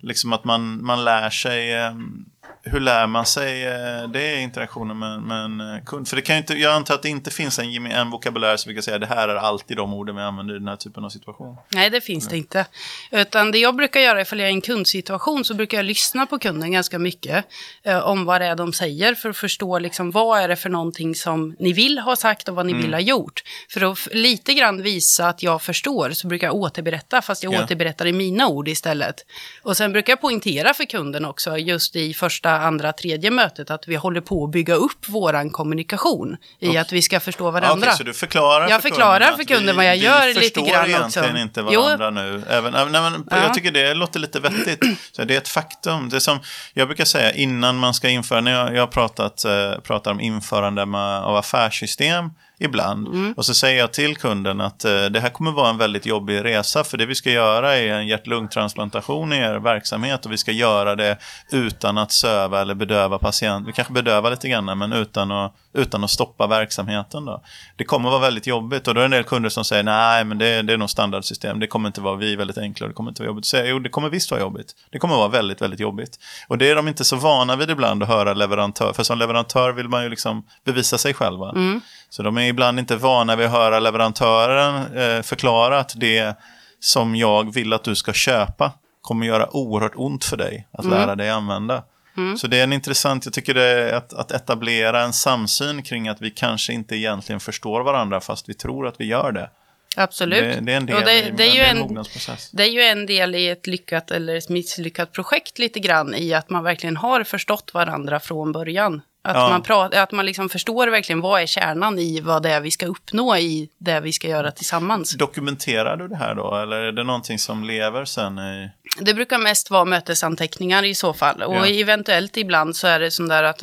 liksom 0.00 0.32
att 0.32 0.44
man, 0.44 0.84
man 0.84 1.04
lär 1.04 1.30
sig 1.30 1.72
ehm, 1.72 2.24
hur 2.62 2.80
lär 2.80 3.06
man 3.06 3.26
sig 3.26 3.66
eh, 3.66 4.08
det 4.08 4.34
i 4.34 4.40
interaktionen 4.40 4.98
med, 4.98 5.20
med 5.20 5.44
en 5.44 5.60
eh, 5.60 5.84
kund? 5.84 6.08
För 6.08 6.16
det 6.16 6.22
kan 6.22 6.36
inte, 6.36 6.54
jag 6.54 6.72
antar 6.72 6.94
att 6.94 7.02
det 7.02 7.08
inte 7.08 7.30
finns 7.30 7.58
en, 7.58 7.86
en 7.86 8.10
vokabulär 8.10 8.56
som 8.56 8.68
vi 8.68 8.74
kan 8.74 8.82
säga 8.82 8.98
det 8.98 9.06
här 9.06 9.28
är 9.28 9.34
alltid 9.34 9.76
de 9.76 9.94
orden 9.94 10.16
vi 10.16 10.22
använder 10.22 10.54
i 10.54 10.58
den 10.58 10.68
här 10.68 10.76
typen 10.76 11.04
av 11.04 11.08
situation. 11.08 11.56
Nej, 11.68 11.90
det 11.90 12.00
finns 12.00 12.28
det 12.28 12.36
inte. 12.36 12.66
Utan 13.10 13.50
det 13.50 13.58
jag 13.58 13.76
brukar 13.76 14.00
göra 14.00 14.20
ifall 14.20 14.38
jag 14.38 14.48
är 14.48 14.52
i 14.52 14.54
en 14.54 14.60
kundsituation 14.60 15.44
så 15.44 15.54
brukar 15.54 15.78
jag 15.78 15.84
lyssna 15.84 16.26
på 16.26 16.38
kunden 16.38 16.72
ganska 16.72 16.98
mycket 16.98 17.44
eh, 17.82 17.98
om 17.98 18.24
vad 18.24 18.40
det 18.40 18.46
är 18.46 18.56
de 18.56 18.72
säger 18.72 19.14
för 19.14 19.30
att 19.30 19.36
förstå 19.36 19.78
liksom, 19.78 20.10
vad 20.10 20.40
är 20.40 20.48
det 20.48 20.56
för 20.56 20.70
någonting 20.70 21.14
som 21.14 21.56
ni 21.58 21.72
vill 21.72 21.98
ha 21.98 22.16
sagt 22.16 22.48
och 22.48 22.54
vad 22.54 22.66
ni 22.66 22.72
mm. 22.72 22.82
vill 22.82 22.94
ha 22.94 23.00
gjort. 23.00 23.42
För 23.70 23.92
att 23.92 24.08
lite 24.12 24.54
grann 24.54 24.82
visa 24.82 25.28
att 25.28 25.42
jag 25.42 25.62
förstår 25.62 26.10
så 26.10 26.26
brukar 26.26 26.46
jag 26.46 26.56
återberätta 26.56 27.22
fast 27.22 27.42
jag 27.42 27.52
yeah. 27.52 27.64
återberättar 27.64 28.06
i 28.06 28.12
mina 28.12 28.48
ord 28.48 28.68
istället. 28.68 29.16
Och 29.62 29.76
sen 29.76 29.92
brukar 29.92 30.12
jag 30.12 30.20
poängtera 30.20 30.74
för 30.74 30.84
kunden 30.84 31.24
också 31.24 31.58
just 31.58 31.96
i 31.96 32.14
första 32.14 32.35
andra, 32.44 32.92
tredje 32.92 33.30
mötet 33.30 33.70
att 33.70 33.88
vi 33.88 33.94
håller 33.96 34.20
på 34.20 34.44
att 34.44 34.50
bygga 34.50 34.74
upp 34.74 35.08
våran 35.08 35.50
kommunikation 35.50 36.36
i 36.58 36.68
okay. 36.68 36.78
att 36.78 36.92
vi 36.92 37.02
ska 37.02 37.20
förstå 37.20 37.50
varandra. 37.50 37.86
Okay, 37.86 37.96
så 37.96 38.02
du 38.02 38.14
förklarar 38.14 38.68
jag 38.68 38.82
för 38.82 38.88
förklarar 38.88 39.20
kunden, 39.20 39.36
för 39.36 39.54
kunden 39.54 39.76
vad 39.76 39.84
jag 39.84 39.96
gör 39.96 40.40
lite 40.40 40.60
grann 40.60 40.70
också. 40.70 40.86
Vi 40.86 40.92
förstår 40.92 41.24
egentligen 41.24 41.36
inte 41.36 41.62
varandra 41.62 42.06
jo. 42.06 42.10
nu. 42.10 42.42
Även, 42.48 42.72
nej, 42.72 42.86
men, 42.86 43.24
ja. 43.30 43.42
Jag 43.42 43.54
tycker 43.54 43.70
det 43.70 43.94
låter 43.94 44.20
lite 44.20 44.40
vettigt. 44.40 44.84
Så 45.12 45.24
det 45.24 45.34
är 45.34 45.38
ett 45.38 45.48
faktum. 45.48 46.08
Det 46.08 46.20
som 46.20 46.38
jag 46.74 46.88
brukar 46.88 47.04
säga 47.04 47.32
innan 47.32 47.76
man 47.76 47.94
ska 47.94 48.08
införa, 48.08 48.40
när 48.40 48.52
jag, 48.52 48.74
jag 48.74 48.90
pratat, 48.90 49.44
eh, 49.44 49.72
pratar 49.82 50.10
om 50.10 50.20
införande 50.20 50.86
med, 50.86 51.22
av 51.22 51.36
affärssystem 51.36 52.30
ibland. 52.58 53.08
Mm. 53.08 53.32
Och 53.36 53.46
så 53.46 53.54
säger 53.54 53.78
jag 53.78 53.92
till 53.92 54.16
kunden 54.16 54.60
att 54.60 54.84
eh, 54.84 55.04
det 55.04 55.20
här 55.20 55.30
kommer 55.30 55.52
vara 55.52 55.70
en 55.70 55.78
väldigt 55.78 56.06
jobbig 56.06 56.44
resa 56.44 56.84
för 56.84 56.98
det 56.98 57.06
vi 57.06 57.14
ska 57.14 57.30
göra 57.30 57.76
är 57.76 57.88
en 57.88 58.06
hjärt-lungtransplantation 58.06 59.32
i 59.32 59.36
er 59.36 59.54
verksamhet 59.54 60.26
och 60.26 60.32
vi 60.32 60.38
ska 60.38 60.52
göra 60.52 60.96
det 60.96 61.18
utan 61.52 61.98
att 61.98 62.12
söva 62.12 62.60
eller 62.60 62.74
bedöva 62.74 63.18
patienten. 63.18 63.66
Vi 63.66 63.72
kanske 63.72 63.92
bedövar 63.92 64.30
lite 64.30 64.48
grann 64.48 64.78
men 64.78 64.92
utan 64.92 65.30
att, 65.30 65.54
utan 65.76 66.04
att 66.04 66.10
stoppa 66.10 66.46
verksamheten. 66.46 67.24
Då. 67.24 67.42
Det 67.76 67.84
kommer 67.84 68.10
vara 68.10 68.20
väldigt 68.20 68.46
jobbigt 68.46 68.88
och 68.88 68.94
då 68.94 69.00
är 69.00 69.02
det 69.02 69.06
en 69.06 69.10
del 69.10 69.24
kunder 69.24 69.50
som 69.50 69.64
säger 69.64 69.82
nej 69.82 70.24
men 70.24 70.38
det, 70.38 70.62
det 70.62 70.72
är 70.72 70.76
nog 70.76 70.90
standardsystem, 70.90 71.60
det 71.60 71.66
kommer 71.66 71.86
inte 71.86 72.00
vara 72.00 72.16
vi 72.16 72.36
väldigt 72.36 72.58
enkla 72.58 72.84
och 72.84 72.88
det 72.88 72.94
kommer 72.94 73.10
inte 73.10 73.22
vara 73.22 73.28
jobbigt. 73.28 73.46
Så 73.46 73.56
jo 73.64 73.78
det 73.78 73.88
kommer 73.88 74.08
visst 74.08 74.30
vara 74.30 74.40
jobbigt. 74.40 74.74
Det 74.90 74.98
kommer 74.98 75.16
vara 75.16 75.28
väldigt, 75.28 75.62
väldigt 75.62 75.80
jobbigt. 75.80 76.18
Och 76.48 76.58
det 76.58 76.70
är 76.70 76.76
de 76.76 76.88
inte 76.88 77.04
så 77.04 77.16
vana 77.16 77.56
vid 77.56 77.70
ibland 77.70 78.02
att 78.02 78.08
höra 78.08 78.34
leverantör, 78.34 78.92
för 78.92 79.02
som 79.02 79.18
leverantör 79.18 79.72
vill 79.72 79.88
man 79.88 80.02
ju 80.02 80.08
liksom 80.08 80.46
bevisa 80.64 80.98
sig 80.98 81.14
själva. 81.14 81.50
Mm. 81.50 81.80
Så 82.10 82.22
de 82.22 82.38
är 82.38 82.48
ibland 82.48 82.78
inte 82.78 82.96
vana 82.96 83.36
vid 83.36 83.46
att 83.46 83.52
höra 83.52 83.80
leverantören 83.80 84.96
eh, 84.96 85.22
förklara 85.22 85.78
att 85.78 85.92
det 85.96 86.36
som 86.80 87.16
jag 87.16 87.54
vill 87.54 87.72
att 87.72 87.84
du 87.84 87.94
ska 87.94 88.12
köpa 88.12 88.72
kommer 89.00 89.26
göra 89.26 89.56
oerhört 89.56 89.92
ont 89.94 90.24
för 90.24 90.36
dig 90.36 90.68
att 90.72 90.84
mm. 90.84 90.98
lära 90.98 91.14
dig 91.14 91.30
använda. 91.30 91.82
Mm. 92.16 92.36
Så 92.36 92.46
det 92.46 92.58
är 92.58 92.64
en 92.64 92.72
intressant, 92.72 93.24
jag 93.24 93.34
tycker 93.34 93.54
det 93.54 93.62
är 93.62 93.92
att, 93.92 94.12
att, 94.12 94.30
etablera 94.30 95.02
en 95.02 95.12
samsyn 95.12 95.82
kring 95.82 96.08
att 96.08 96.22
vi 96.22 96.30
kanske 96.30 96.72
inte 96.72 96.96
egentligen 96.96 97.40
förstår 97.40 97.82
varandra 97.82 98.20
fast 98.20 98.48
vi 98.48 98.54
tror 98.54 98.86
att 98.86 98.94
vi 98.98 99.04
gör 99.04 99.32
det. 99.32 99.50
Absolut. 99.96 100.40
Det, 100.40 100.60
det 100.60 100.72
är 100.72 100.76
en 100.76 100.86
del 100.86 101.04
det, 101.04 101.18
i, 101.18 101.30
det 101.30 101.48
är 101.48 101.54
ju 101.54 101.60
en, 101.60 101.78
mognadsprocess. 101.78 102.50
Det 102.50 102.62
är 102.62 102.70
ju 102.70 102.80
en 102.80 103.06
del 103.06 103.34
i 103.34 103.48
ett 103.48 103.66
lyckat 103.66 104.10
eller 104.10 104.36
ett 104.36 104.48
misslyckat 104.48 105.12
projekt 105.12 105.58
lite 105.58 105.80
grann 105.80 106.14
i 106.14 106.34
att 106.34 106.50
man 106.50 106.64
verkligen 106.64 106.96
har 106.96 107.24
förstått 107.24 107.70
varandra 107.74 108.20
från 108.20 108.52
början. 108.52 109.02
Att, 109.22 109.36
ja. 109.36 109.48
man, 109.48 109.62
pratar, 109.62 110.02
att 110.02 110.12
man 110.12 110.26
liksom 110.26 110.48
förstår 110.48 110.88
verkligen 110.88 111.20
vad 111.20 111.42
är 111.42 111.46
kärnan 111.46 111.98
i 111.98 112.20
vad 112.20 112.42
det 112.42 112.50
är 112.50 112.60
vi 112.60 112.70
ska 112.70 112.86
uppnå 112.86 113.36
i 113.36 113.68
det 113.78 114.00
vi 114.00 114.12
ska 114.12 114.28
göra 114.28 114.50
tillsammans. 114.50 115.16
Dokumenterar 115.16 115.96
du 115.96 116.08
det 116.08 116.16
här 116.16 116.34
då, 116.34 116.56
eller 116.56 116.76
är 116.76 116.92
det 116.92 117.04
någonting 117.04 117.38
som 117.38 117.64
lever 117.64 118.04
sen? 118.04 118.38
I... 118.38 118.70
Det 119.00 119.14
brukar 119.14 119.38
mest 119.38 119.70
vara 119.70 119.84
mötesanteckningar 119.84 120.84
i 120.84 120.94
så 120.94 121.12
fall. 121.12 121.42
Och 121.42 121.56
ja. 121.56 121.66
eventuellt 121.66 122.36
ibland 122.36 122.76
så 122.76 122.86
är 122.86 123.00
det 123.00 123.10
som 123.10 123.28
där 123.28 123.42
att, 123.42 123.62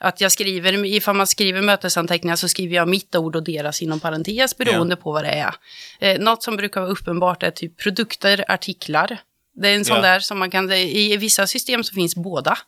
att 0.00 0.20
jag 0.20 0.32
skriver, 0.32 0.84
ifall 0.84 1.16
man 1.16 1.26
skriver 1.26 1.62
mötesanteckningar 1.62 2.36
så 2.36 2.48
skriver 2.48 2.76
jag 2.76 2.88
mitt 2.88 3.14
ord 3.16 3.36
och 3.36 3.42
deras 3.42 3.82
inom 3.82 4.00
parentes 4.00 4.56
beroende 4.56 4.92
ja. 4.92 5.02
på 5.02 5.12
vad 5.12 5.24
det 5.24 5.30
är. 5.30 5.54
Eh, 6.00 6.20
något 6.20 6.42
som 6.42 6.56
brukar 6.56 6.80
vara 6.80 6.90
uppenbart 6.90 7.42
är 7.42 7.50
typ 7.50 7.76
produkter, 7.76 8.44
artiklar. 8.48 9.18
Det 9.54 9.68
är 9.68 9.74
en 9.74 9.84
sån 9.84 9.96
ja. 9.96 10.02
där 10.02 10.20
som 10.20 10.38
man 10.38 10.50
kan, 10.50 10.72
i 10.72 11.16
vissa 11.16 11.46
system 11.46 11.84
så 11.84 11.94
finns 11.94 12.16
båda 12.16 12.58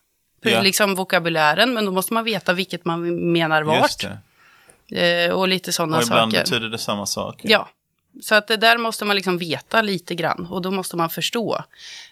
liksom 0.43 0.95
vokabulären, 0.95 1.75
men 1.75 1.85
då 1.85 1.93
måste 1.93 2.14
man 2.14 2.25
veta 2.25 2.52
vilket 2.52 2.85
man 2.85 3.33
menar 3.33 3.62
vart. 3.62 4.05
Eh, 4.93 5.33
och 5.33 5.49
lite 5.49 5.73
sådana 5.73 6.02
saker. 6.02 6.12
Och 6.12 6.17
ibland 6.17 6.33
saker. 6.33 6.45
betyder 6.45 6.69
det 6.69 6.79
samma 6.79 7.07
sak. 7.07 7.40
Ja. 7.43 7.69
Så 8.23 8.35
att 8.35 8.47
det 8.47 8.57
där 8.57 8.79
måste 8.79 9.05
man 9.05 9.17
liksom 9.17 9.38
veta 9.38 9.83
lite 9.83 10.14
grann 10.14 10.47
och 10.50 10.62
då 10.62 10.71
måste 10.71 10.97
man 10.97 11.11
förstå 11.11 11.64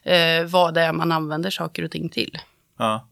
eh, 0.02 0.44
vad 0.44 0.74
det 0.74 0.80
är 0.80 0.92
man 0.92 1.12
använder 1.12 1.50
saker 1.50 1.82
och 1.82 1.90
ting 1.90 2.08
till. 2.08 2.38
Ja. 2.78 3.08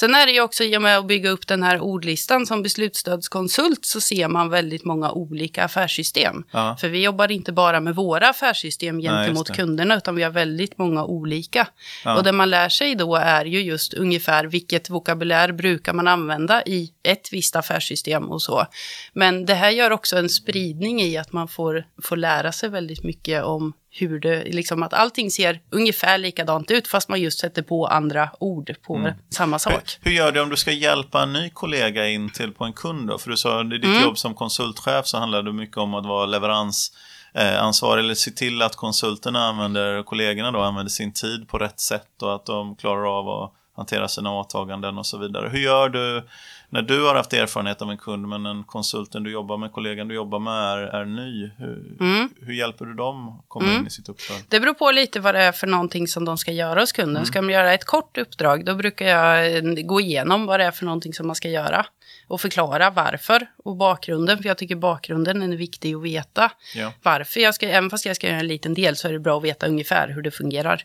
Sen 0.00 0.14
är 0.14 0.26
det 0.26 0.32
ju 0.32 0.40
också 0.40 0.64
i 0.64 0.76
och 0.76 0.82
med 0.82 0.98
att 0.98 1.06
bygga 1.06 1.30
upp 1.30 1.46
den 1.46 1.62
här 1.62 1.80
ordlistan 1.80 2.46
som 2.46 2.62
beslutsstödskonsult 2.62 3.84
så 3.84 4.00
ser 4.00 4.28
man 4.28 4.50
väldigt 4.50 4.84
många 4.84 5.10
olika 5.10 5.64
affärssystem. 5.64 6.44
Ja. 6.52 6.76
För 6.80 6.88
vi 6.88 7.02
jobbar 7.02 7.30
inte 7.30 7.52
bara 7.52 7.80
med 7.80 7.94
våra 7.94 8.28
affärssystem 8.28 9.00
gentemot 9.00 9.48
Nej, 9.48 9.56
kunderna 9.56 9.96
utan 9.96 10.14
vi 10.14 10.22
har 10.22 10.30
väldigt 10.30 10.78
många 10.78 11.04
olika. 11.04 11.68
Ja. 12.04 12.16
Och 12.16 12.24
det 12.24 12.32
man 12.32 12.50
lär 12.50 12.68
sig 12.68 12.94
då 12.94 13.16
är 13.16 13.44
ju 13.44 13.60
just 13.60 13.94
ungefär 13.94 14.44
vilket 14.44 14.90
vokabulär 14.90 15.52
brukar 15.52 15.92
man 15.92 16.08
använda 16.08 16.62
i 16.62 16.92
ett 17.02 17.32
visst 17.32 17.56
affärssystem 17.56 18.30
och 18.30 18.42
så. 18.42 18.66
Men 19.12 19.46
det 19.46 19.54
här 19.54 19.70
gör 19.70 19.90
också 19.90 20.16
en 20.16 20.28
spridning 20.28 21.02
i 21.02 21.16
att 21.16 21.32
man 21.32 21.48
får, 21.48 21.84
får 22.02 22.16
lära 22.16 22.52
sig 22.52 22.68
väldigt 22.68 23.04
mycket 23.04 23.44
om 23.44 23.72
hur 23.98 24.20
det, 24.20 24.44
liksom 24.44 24.82
att 24.82 24.92
allting 24.92 25.30
ser 25.30 25.60
ungefär 25.70 26.18
likadant 26.18 26.70
ut 26.70 26.88
fast 26.88 27.08
man 27.08 27.20
just 27.20 27.38
sätter 27.38 27.62
på 27.62 27.86
andra 27.86 28.30
ord 28.40 28.74
på 28.82 28.96
mm. 28.96 29.14
samma 29.30 29.58
sak. 29.58 29.98
Hur, 30.00 30.10
hur, 30.10 30.16
gör 30.16 30.32
du 30.32 30.40
om 30.40 30.48
du 30.48 30.56
ska 30.56 30.72
hjälpa 30.72 31.22
en 31.22 31.32
ny 31.32 31.50
kollega 31.50 32.08
in 32.08 32.30
till 32.30 32.52
på 32.52 32.64
en 32.64 32.72
kund 32.72 33.08
då? 33.08 33.18
För 33.18 33.30
du 33.30 33.36
sa, 33.36 33.60
i 33.60 33.64
ditt 33.64 33.84
mm. 33.84 34.02
jobb 34.02 34.18
som 34.18 34.34
konsultchef 34.34 35.06
så 35.06 35.18
handlar 35.18 35.42
det 35.42 35.52
mycket 35.52 35.76
om 35.76 35.94
att 35.94 36.06
vara 36.06 36.26
leveransansvarig 36.26 38.04
eller 38.04 38.14
se 38.14 38.30
till 38.30 38.62
att 38.62 38.76
konsulterna 38.76 39.44
använder, 39.44 40.02
kollegorna 40.02 40.50
då 40.50 40.60
använder 40.60 40.90
sin 40.90 41.12
tid 41.12 41.48
på 41.48 41.58
rätt 41.58 41.80
sätt 41.80 42.22
och 42.22 42.34
att 42.34 42.46
de 42.46 42.76
klarar 42.76 43.18
av 43.18 43.28
att 43.28 43.52
hantera 43.76 44.08
sina 44.08 44.32
åtaganden 44.32 44.98
och 44.98 45.06
så 45.06 45.18
vidare. 45.18 45.48
Hur 45.48 45.58
gör 45.58 45.88
du 45.88 46.22
när 46.68 46.82
du 46.82 47.06
har 47.06 47.14
haft 47.14 47.32
erfarenhet 47.32 47.82
av 47.82 47.90
en 47.90 47.98
kund 47.98 48.28
men 48.28 48.46
en 48.46 48.64
konsulten 48.64 49.22
du 49.22 49.32
jobbar 49.32 49.56
med, 49.56 49.72
kollegan 49.72 50.08
du 50.08 50.14
jobbar 50.14 50.38
med 50.38 50.52
är, 50.52 50.78
är 50.78 51.04
ny? 51.04 51.50
Hur, 51.58 51.96
mm. 52.00 52.28
hur 52.40 52.52
hjälper 52.52 52.84
du 52.84 52.94
dem 52.94 53.28
att 53.28 53.44
komma 53.48 53.66
mm. 53.66 53.80
in 53.80 53.86
i 53.86 53.90
sitt 53.90 54.08
uppdrag? 54.08 54.36
Det 54.48 54.60
beror 54.60 54.74
på 54.74 54.90
lite 54.90 55.20
vad 55.20 55.34
det 55.34 55.42
är 55.42 55.52
för 55.52 55.66
någonting 55.66 56.08
som 56.08 56.24
de 56.24 56.38
ska 56.38 56.52
göra 56.52 56.80
hos 56.80 56.92
kunden. 56.92 57.16
Mm. 57.16 57.26
Ska 57.26 57.38
de 57.42 57.50
göra 57.50 57.74
ett 57.74 57.84
kort 57.84 58.18
uppdrag 58.18 58.64
då 58.64 58.74
brukar 58.74 59.06
jag 59.06 59.86
gå 59.86 60.00
igenom 60.00 60.46
vad 60.46 60.60
det 60.60 60.64
är 60.64 60.70
för 60.70 60.84
någonting 60.84 61.12
som 61.14 61.26
man 61.26 61.36
ska 61.36 61.48
göra 61.48 61.86
och 62.28 62.40
förklara 62.40 62.90
varför 62.90 63.46
och 63.64 63.76
bakgrunden. 63.76 64.38
För 64.38 64.48
jag 64.48 64.58
tycker 64.58 64.76
bakgrunden 64.76 65.42
är 65.42 65.56
viktig 65.56 65.94
att 65.94 66.02
veta. 66.02 66.50
Ja. 66.74 66.92
Varför 67.02 67.40
jag 67.40 67.54
ska, 67.54 67.68
även 67.68 67.90
fast 67.90 68.06
jag 68.06 68.16
ska 68.16 68.26
göra 68.26 68.38
en 68.38 68.46
liten 68.46 68.74
del 68.74 68.96
så 68.96 69.08
är 69.08 69.12
det 69.12 69.18
bra 69.18 69.36
att 69.36 69.44
veta 69.44 69.66
ungefär 69.66 70.08
hur 70.08 70.22
det 70.22 70.30
fungerar. 70.30 70.84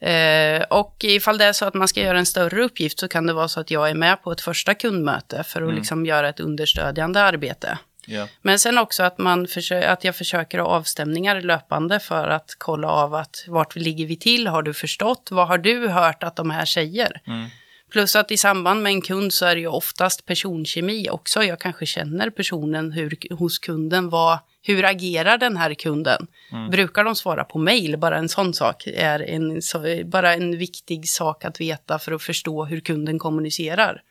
Eh, 0.00 0.62
och 0.62 0.96
ifall 1.04 1.38
det 1.38 1.44
är 1.44 1.52
så 1.52 1.64
att 1.64 1.74
man 1.74 1.88
ska 1.88 2.00
göra 2.00 2.18
en 2.18 2.26
större 2.26 2.62
uppgift 2.62 2.98
så 2.98 3.08
kan 3.08 3.26
det 3.26 3.32
vara 3.32 3.48
så 3.48 3.60
att 3.60 3.70
jag 3.70 3.90
är 3.90 3.94
med 3.94 4.22
på 4.22 4.32
ett 4.32 4.40
första 4.40 4.74
kundmöte 4.74 5.44
för 5.44 5.60
att 5.60 5.64
mm. 5.64 5.76
liksom 5.76 6.06
göra 6.06 6.28
ett 6.28 6.40
understödjande 6.40 7.22
arbete. 7.22 7.78
Yeah. 8.06 8.28
Men 8.42 8.58
sen 8.58 8.78
också 8.78 9.02
att, 9.02 9.18
man 9.18 9.46
att 9.84 10.04
jag 10.04 10.16
försöker 10.16 10.58
ha 10.58 10.66
avstämningar 10.66 11.40
löpande 11.40 12.00
för 12.00 12.28
att 12.28 12.54
kolla 12.58 12.88
av 12.88 13.14
att 13.14 13.44
vart 13.48 13.76
ligger 13.76 14.06
vi 14.06 14.16
till, 14.16 14.46
har 14.46 14.62
du 14.62 14.74
förstått, 14.74 15.28
vad 15.30 15.48
har 15.48 15.58
du 15.58 15.88
hört 15.88 16.22
att 16.22 16.36
de 16.36 16.50
här 16.50 16.64
säger? 16.64 17.20
Mm. 17.26 17.50
Plus 17.90 18.16
att 18.16 18.30
i 18.30 18.36
samband 18.36 18.82
med 18.82 18.92
en 18.92 19.02
kund 19.02 19.34
så 19.34 19.46
är 19.46 19.54
det 19.54 19.60
ju 19.60 19.66
oftast 19.66 20.24
personkemi 20.24 21.10
också. 21.10 21.42
Jag 21.42 21.60
kanske 21.60 21.86
känner 21.86 22.30
personen 22.30 22.92
hur, 22.92 23.34
hos 23.34 23.58
kunden. 23.58 24.08
Vad, 24.08 24.38
hur 24.62 24.84
agerar 24.84 25.38
den 25.38 25.56
här 25.56 25.74
kunden? 25.74 26.26
Mm. 26.52 26.70
Brukar 26.70 27.04
de 27.04 27.16
svara 27.16 27.44
på 27.44 27.58
mail? 27.58 27.98
Bara 27.98 28.18
en 28.18 28.28
sån 28.28 28.54
sak 28.54 28.86
är 28.86 29.20
en, 29.22 29.62
så, 29.62 30.02
bara 30.04 30.34
en 30.34 30.58
viktig 30.58 31.08
sak 31.08 31.44
att 31.44 31.60
veta 31.60 31.98
för 31.98 32.12
att 32.12 32.22
förstå 32.22 32.64
hur 32.64 32.80
kunden 32.80 33.18
kommunicerar. 33.18 34.02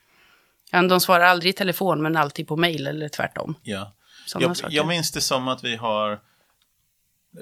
De 0.71 1.00
svarar 1.00 1.25
aldrig 1.25 1.50
i 1.50 1.53
telefon 1.53 2.01
men 2.01 2.17
alltid 2.17 2.48
på 2.48 2.57
mail 2.57 2.88
eller 2.88 3.09
tvärtom. 3.09 3.55
Ja. 3.63 3.95
Jag, 4.39 4.55
jag 4.69 4.88
minns 4.88 5.12
det 5.12 5.21
som 5.21 5.48
att 5.48 5.63
vi 5.63 5.75
har 5.75 6.12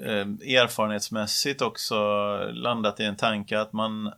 eh, 0.04 0.56
erfarenhetsmässigt 0.56 1.62
också 1.62 1.96
landat 2.52 3.00
i 3.00 3.04
en 3.04 3.16
tanke 3.16 3.60
att 3.60 3.72
man 3.72 4.12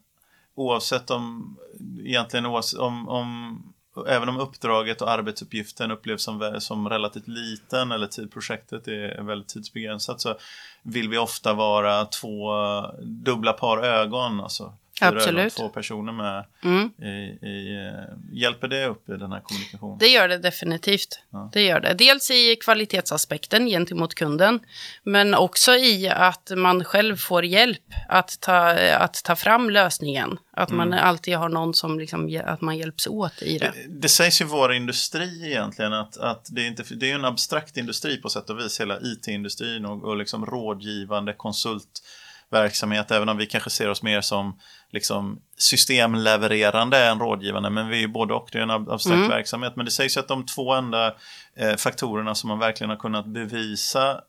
oavsett 0.60 1.10
om, 1.10 1.56
egentligen 2.04 2.46
oavsett, 2.46 2.80
om, 2.80 3.08
om 3.08 3.62
även 4.08 4.28
om 4.28 4.38
uppdraget 4.38 5.02
och 5.02 5.10
arbetsuppgiften 5.10 5.90
upplevs 5.90 6.22
som, 6.22 6.56
som 6.60 6.88
relativt 6.88 7.28
liten 7.28 7.92
eller 7.92 8.06
tid, 8.06 8.32
projektet 8.32 8.88
är 8.88 9.22
väldigt 9.22 9.48
tidsbegränsat 9.48 10.20
så 10.20 10.36
vill 10.82 11.08
vi 11.08 11.18
ofta 11.18 11.54
vara 11.54 12.04
två 12.04 12.52
dubbla 13.02 13.52
par 13.52 13.78
ögon. 13.78 14.40
Alltså 14.40 14.72
Absolut. 15.08 15.54
två 15.54 15.68
personer 15.68 16.12
med. 16.12 16.44
Mm. 16.64 16.90
I, 16.98 17.46
i, 17.46 17.86
eh, 17.86 18.38
hjälper 18.38 18.68
det 18.68 18.86
upp 18.86 19.08
i 19.08 19.12
den 19.12 19.32
här 19.32 19.40
kommunikationen? 19.40 19.98
Det 19.98 20.08
gör 20.08 20.28
det 20.28 20.38
definitivt. 20.38 21.20
Ja. 21.30 21.50
Det 21.52 21.62
gör 21.62 21.80
det. 21.80 21.94
Dels 21.94 22.30
i 22.30 22.56
kvalitetsaspekten 22.56 23.66
gentemot 23.66 24.14
kunden, 24.14 24.60
men 25.02 25.34
också 25.34 25.72
i 25.74 26.08
att 26.08 26.50
man 26.56 26.84
själv 26.84 27.16
får 27.16 27.44
hjälp 27.44 27.82
att 28.08 28.40
ta, 28.40 28.68
att 28.96 29.24
ta 29.24 29.36
fram 29.36 29.70
lösningen. 29.70 30.38
Att 30.52 30.70
man 30.70 30.92
Mm. 30.92 31.04
alltid 31.04 31.36
har 31.36 31.48
någon 31.48 31.74
som 31.74 31.98
liksom, 31.98 32.40
att 32.44 32.60
man 32.60 32.78
hjälps 32.78 33.06
åt 33.06 33.42
i 33.42 33.58
det. 33.58 33.72
Det, 33.74 34.00
det 34.00 34.08
sägs 34.08 34.40
i 34.40 34.44
vår 34.44 34.72
industri 34.72 35.46
egentligen 35.46 35.92
att, 35.92 36.16
att 36.16 36.46
det, 36.50 36.60
är 36.62 36.66
inte, 36.66 36.84
det 36.94 37.10
är 37.10 37.14
en 37.14 37.24
abstrakt 37.24 37.76
industri 37.76 38.16
på 38.16 38.28
sätt 38.28 38.50
och 38.50 38.58
vis, 38.58 38.80
hela 38.80 38.98
IT-industrin 39.00 39.84
och, 39.86 40.04
och 40.04 40.16
liksom 40.16 40.46
rådgivande 40.46 41.32
konsultverksamhet, 42.50 43.10
även 43.10 43.28
om 43.28 43.36
vi 43.36 43.46
kanske 43.46 43.70
ser 43.70 43.88
oss 43.90 44.02
mer 44.02 44.20
som 44.20 44.58
liksom 44.92 45.40
systemlevererande 45.58 46.98
än 47.06 47.18
rådgivande, 47.18 47.70
men 47.70 47.88
vi 47.88 47.96
är 47.96 48.00
ju 48.00 48.08
både 48.08 48.34
och, 48.34 48.48
det 48.52 48.58
är 48.58 48.62
en 48.62 48.70
ab- 48.70 48.90
abstrakt 48.90 49.16
Mm. 49.16 49.28
verksamhet. 49.28 49.76
Men 49.76 49.84
det 49.84 49.90
sägs 49.90 50.16
ju 50.16 50.20
att 50.20 50.28
de 50.28 50.46
två 50.46 50.74
enda 50.74 51.14
eh, 51.56 51.76
faktorerna 51.76 52.34
som 52.34 52.48
man 52.48 52.58
verkligen 52.58 52.90
har 52.90 52.96
kunnat 52.96 53.26
bevisa 53.26 54.20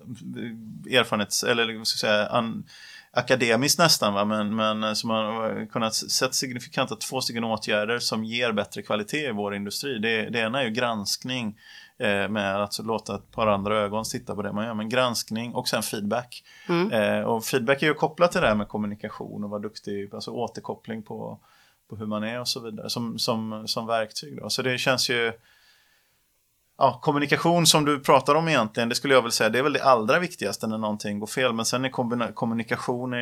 eh, 0.00 0.98
erfarenhets, 0.98 1.42
eller 1.44 1.64
ska 1.84 2.06
säga, 2.06 2.26
an, 2.26 2.64
akademiskt 3.12 3.78
nästan, 3.78 4.14
va? 4.14 4.24
Men, 4.24 4.56
men 4.56 4.96
som 4.96 5.08
man 5.08 5.24
har 5.24 5.66
kunnat 5.66 5.94
sätta 5.94 6.32
signifikanta 6.32 6.96
två 6.96 7.20
stycken 7.20 7.44
åtgärder 7.44 7.98
som 7.98 8.24
ger 8.24 8.52
bättre 8.52 8.82
kvalitet 8.82 9.28
i 9.28 9.32
vår 9.32 9.54
industri. 9.54 9.98
Det, 9.98 10.30
det 10.30 10.38
ena 10.38 10.60
är 10.60 10.64
ju 10.64 10.70
granskning 10.70 11.58
eh, 11.98 12.28
med 12.28 12.62
att 12.62 12.78
låta 12.78 13.14
ett 13.14 13.30
par 13.30 13.46
andra 13.46 13.78
ögon 13.78 14.04
titta 14.04 14.34
på 14.34 14.42
det 14.42 14.52
man 14.52 14.66
gör, 14.66 14.74
men 14.74 14.88
granskning 14.88 15.54
och 15.54 15.68
sen 15.68 15.82
feedback. 15.82 16.42
Mm. 16.68 16.92
Eh, 16.92 17.24
och 17.24 17.44
feedback 17.44 17.82
är 17.82 17.86
ju 17.86 17.94
kopplat 17.94 18.32
till 18.32 18.40
det 18.40 18.48
här 18.48 18.54
med 18.54 18.68
kommunikation 18.68 19.44
och 19.44 19.50
vara 19.50 19.60
duktig, 19.60 20.14
alltså 20.14 20.30
återkoppling 20.30 21.02
på, 21.02 21.38
på 21.90 21.96
hur 21.96 22.06
man 22.06 22.24
är 22.24 22.40
och 22.40 22.48
så 22.48 22.60
vidare 22.60 22.90
som, 22.90 23.18
som, 23.18 23.68
som 23.68 23.86
verktyg. 23.86 24.38
Då. 24.40 24.50
Så 24.50 24.62
det 24.62 24.78
känns 24.78 25.10
ju 25.10 25.32
Ja, 26.82 26.98
kommunikation 27.02 27.66
som 27.66 27.84
du 27.84 28.00
pratar 28.00 28.34
om 28.34 28.48
egentligen, 28.48 28.88
det 28.88 28.94
skulle 28.94 29.14
jag 29.14 29.22
väl 29.22 29.32
säga, 29.32 29.50
det 29.50 29.58
är 29.58 29.62
väl 29.62 29.72
det 29.72 29.82
allra 29.84 30.18
viktigaste 30.18 30.66
när 30.66 30.78
någonting 30.78 31.18
går 31.18 31.26
fel. 31.26 31.52
Men 31.52 31.64
sen 31.64 31.84
är 31.84 32.32
kommunikation 32.34 33.12
är, 33.12 33.18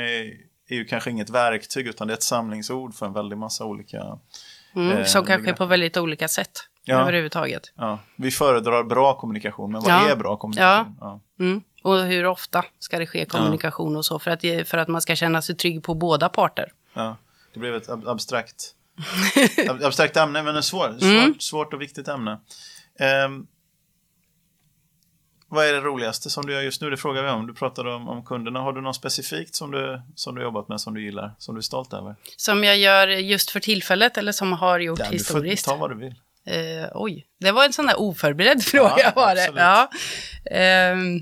är 0.69 0.75
ju 0.75 0.85
kanske 0.85 1.11
inget 1.11 1.31
verktyg 1.31 1.87
utan 1.87 2.07
det 2.07 2.13
är 2.13 2.17
ett 2.17 2.23
samlingsord 2.23 2.95
för 2.95 3.07
en 3.07 3.13
väldig 3.13 3.39
massa 3.39 3.65
olika... 3.65 4.03
Mm. 4.77 4.97
eh, 4.99 5.05
som 5.05 5.25
kanske 5.25 5.43
begrepp. 5.43 5.57
på 5.59 5.65
väldigt 5.65 5.97
olika 5.97 6.29
sätt 6.29 6.51
Ja. 6.85 7.01
överhuvudtaget. 7.01 7.63
Ja, 7.77 7.99
vi 8.17 8.31
föredrar 8.31 8.85
bra 8.85 9.15
kommunikation, 9.21 9.73
men 9.73 9.81
vad 9.83 9.91
Ja. 9.91 10.09
är 10.11 10.17
bra 10.17 10.37
kommunikation? 10.37 10.97
Ja. 11.01 11.21
Mm. 11.41 11.61
Och 11.83 11.99
hur 11.99 12.27
ofta 12.27 12.65
ska 12.79 12.99
det 12.99 13.07
ske 13.07 13.25
kommunikation 13.25 13.97
och 13.97 14.05
så 14.05 14.19
för 14.19 14.31
att, 14.31 14.41
för 14.69 14.79
att 14.79 14.89
man 14.89 15.01
ska 15.03 15.17
känna 15.17 15.43
sig 15.43 15.55
trygg 15.57 15.83
på 15.83 15.95
båda 15.95 16.29
parter. 16.29 16.73
Ja, 16.95 17.17
det 17.55 17.61
blev 17.61 17.75
ett 17.75 17.89
ab- 17.89 18.09
abstrakt, 18.09 18.75
ab- 19.71 19.85
abstrakt 19.85 20.17
ämne, 20.17 20.43
men 20.43 20.57
ett 20.57 20.65
svår, 20.65 20.89
svårt, 20.89 21.03
Mm. 21.03 21.35
svårt 21.41 21.75
och 21.75 21.81
viktigt 21.81 22.09
ämne. 22.09 22.41
Ehm, 22.99 23.47
vad 25.51 25.67
är 25.67 25.73
det 25.73 25.81
roligaste 25.81 26.31
som 26.31 26.47
du 26.47 26.53
gör 26.53 26.61
just 26.63 26.81
nu? 26.83 26.91
Det 26.91 26.97
frågar 26.97 27.23
vi 27.23 27.29
om. 27.31 27.47
Du 27.47 27.55
pratade 27.55 27.95
om, 27.95 28.09
om 28.09 28.25
kunderna. 28.25 28.61
Har 28.61 28.73
du 28.73 28.81
något 28.81 28.97
specifikt 28.97 29.55
som 29.55 29.71
du, 29.71 30.03
som 30.15 30.35
du 30.35 30.43
jobbat 30.43 30.69
med, 30.69 30.81
som 30.81 30.95
du 30.95 31.05
gillar, 31.05 31.35
som 31.39 31.55
du 31.55 31.59
är 31.59 31.63
stolt 31.63 31.93
över? 31.93 32.17
Som 32.37 32.65
jag 32.65 32.79
gör 32.79 33.09
just 33.09 33.51
för 33.51 33.61
tillfället 33.61 34.19
eller 34.19 34.33
som 34.33 34.53
har 34.53 34.79
gjort 34.79 34.99
Ja, 34.99 35.05
du 35.05 35.09
får 35.09 35.15
historiskt. 35.15 35.65
ta 35.67 35.77
vad 35.77 35.91
du 35.91 35.97
vill. 35.97 36.15
Eh, 36.47 36.89
oj, 36.95 37.27
det 37.41 37.53
var 37.53 37.65
en 37.65 37.73
sån 37.73 37.87
där 37.87 38.01
oförberedd 38.01 38.63
fråga 38.65 38.95
Ja, 38.99 39.13
var 39.17 39.35
det. 39.35 39.53
Ja. 39.57 39.91
Ehm, 40.51 41.21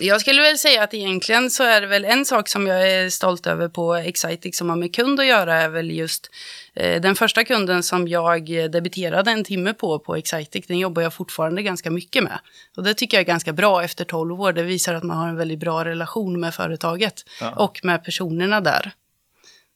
jag 0.00 0.20
skulle 0.20 0.42
väl 0.42 0.58
säga 0.58 0.82
att 0.82 0.94
egentligen 0.94 1.50
så 1.50 1.64
är 1.64 1.80
det 1.80 1.86
väl 1.86 2.04
en 2.04 2.24
sak 2.24 2.48
som 2.48 2.66
jag 2.66 2.90
är 2.90 3.10
stolt 3.10 3.46
över 3.46 3.68
på 3.68 3.94
Excitec 3.94 4.56
som 4.56 4.68
har 4.68 4.76
med 4.76 4.94
kund 4.94 5.20
att 5.20 5.26
göra 5.26 5.54
är 5.54 5.68
väl 5.68 5.90
just 5.90 6.30
eh, 6.74 7.00
den 7.00 7.14
första 7.14 7.44
kunden 7.44 7.82
som 7.82 8.08
jag 8.08 8.46
debiterade 8.70 9.30
en 9.30 9.44
timme 9.44 9.74
på 9.74 9.98
på 9.98 10.16
Excitec, 10.16 10.66
den 10.66 10.78
jobbar 10.78 11.02
jag 11.02 11.14
fortfarande 11.14 11.62
ganska 11.62 11.90
mycket 11.90 12.24
med. 12.24 12.38
Och 12.76 12.82
det 12.82 12.94
tycker 12.94 13.16
jag 13.16 13.20
är 13.22 13.26
ganska 13.26 13.52
bra 13.52 13.84
efter 13.84 14.04
12 14.04 14.40
år. 14.40 14.52
Det 14.52 14.62
visar 14.62 14.94
att 14.94 15.02
man 15.02 15.16
har 15.16 15.28
en 15.28 15.36
väldigt 15.36 15.58
bra 15.60 15.84
relation 15.84 16.40
med 16.40 16.54
företaget 16.54 17.24
Ja. 17.40 17.50
och 17.50 17.80
med 17.82 18.04
personerna 18.04 18.60
där. 18.60 18.92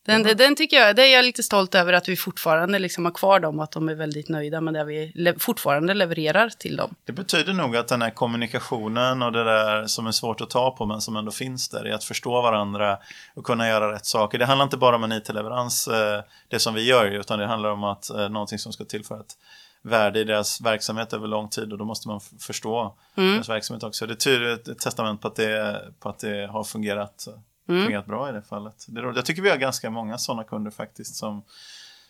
Den, 0.07 0.37
den 0.37 0.57
tycker 0.57 0.77
jag, 0.77 0.97
det 0.97 1.03
är 1.03 1.12
jag 1.12 1.25
lite 1.25 1.42
stolt 1.42 1.75
över 1.75 1.92
att 1.92 2.09
vi 2.09 2.16
fortfarande 2.16 2.79
liksom 2.79 3.05
har 3.05 3.12
kvar 3.12 3.40
dem, 3.40 3.61
att 3.61 3.71
de 3.71 3.88
är 3.88 3.95
väldigt 3.95 4.29
nöjda 4.29 4.61
med 4.61 4.75
det 4.75 4.85
vi 4.85 5.12
le 5.14 5.35
fortfarande 5.38 5.95
levererar 5.95 6.49
till 6.49 6.77
dem. 6.77 6.95
Det 7.05 7.12
betyder 7.12 7.53
nog 7.53 7.77
att 7.77 7.88
den 7.88 8.03
här 8.03 8.11
kommunikationen 8.11 9.23
och 9.23 9.33
det 9.33 9.45
där 9.45 9.87
som 9.87 10.07
är 10.07 10.12
svårt 10.12 10.40
att 10.40 10.51
ta 10.51 10.71
på 10.71 10.87
men 10.87 11.01
som 11.01 11.16
ändå 11.16 11.31
finns 11.31 11.69
där 11.69 11.88
i 11.88 11.92
att 11.92 12.05
förstå 12.05 12.42
varandra 12.42 12.99
och 13.35 13.45
kunna 13.45 13.69
göra 13.69 13.92
rätt 13.92 14.07
saker. 14.07 14.38
Det 14.38 14.47
handlar 14.47 14.64
inte 14.64 14.77
bara 14.77 14.97
om 14.97 15.05
en 15.05 15.12
IT-leverans, 15.12 15.88
eh, 15.88 16.23
det 16.49 16.59
som 16.59 16.75
vi 16.75 16.88
gör, 16.88 17.07
utan 17.07 17.38
det 17.38 17.47
handlar 17.47 17.71
om 17.71 17.85
att 17.85 18.11
eh, 18.11 18.29
någonting 18.29 18.59
som 18.59 18.73
ska 18.73 18.85
tillföra 18.85 19.21
ett 19.21 19.37
värde 19.83 20.21
i 20.21 20.25
deras 20.25 20.61
verksamhet 20.61 21.12
över 21.12 21.29
lång 21.29 21.49
tid 21.49 21.73
och 21.73 21.79
då 21.79 21.85
måste 21.85 22.09
man 22.09 22.21
förstå 22.40 22.95
deras 23.14 23.49
verksamhet 23.49 23.83
också. 23.83 24.07
Det 24.07 24.27
ett, 24.27 24.69
ett 24.69 24.79
testament 24.79 25.21
på 25.21 25.29
att 25.29 25.37
det, 25.37 25.83
på 26.01 26.09
att 26.09 26.19
det 26.19 26.47
har 26.47 26.64
fungerat, 26.64 27.29
fungerat 27.66 28.07
bra 28.07 28.29
i 28.29 28.33
det 28.33 28.42
fallet. 28.42 28.85
Det. 28.88 29.00
Jag 29.00 29.24
tycker 29.24 29.42
vi 29.42 29.50
har 29.50 29.57
ganska 29.57 29.90
många 29.90 30.18
sådana 30.18 30.44
kunder 30.44 30.70
faktiskt 30.70 31.14
som, 31.16 31.42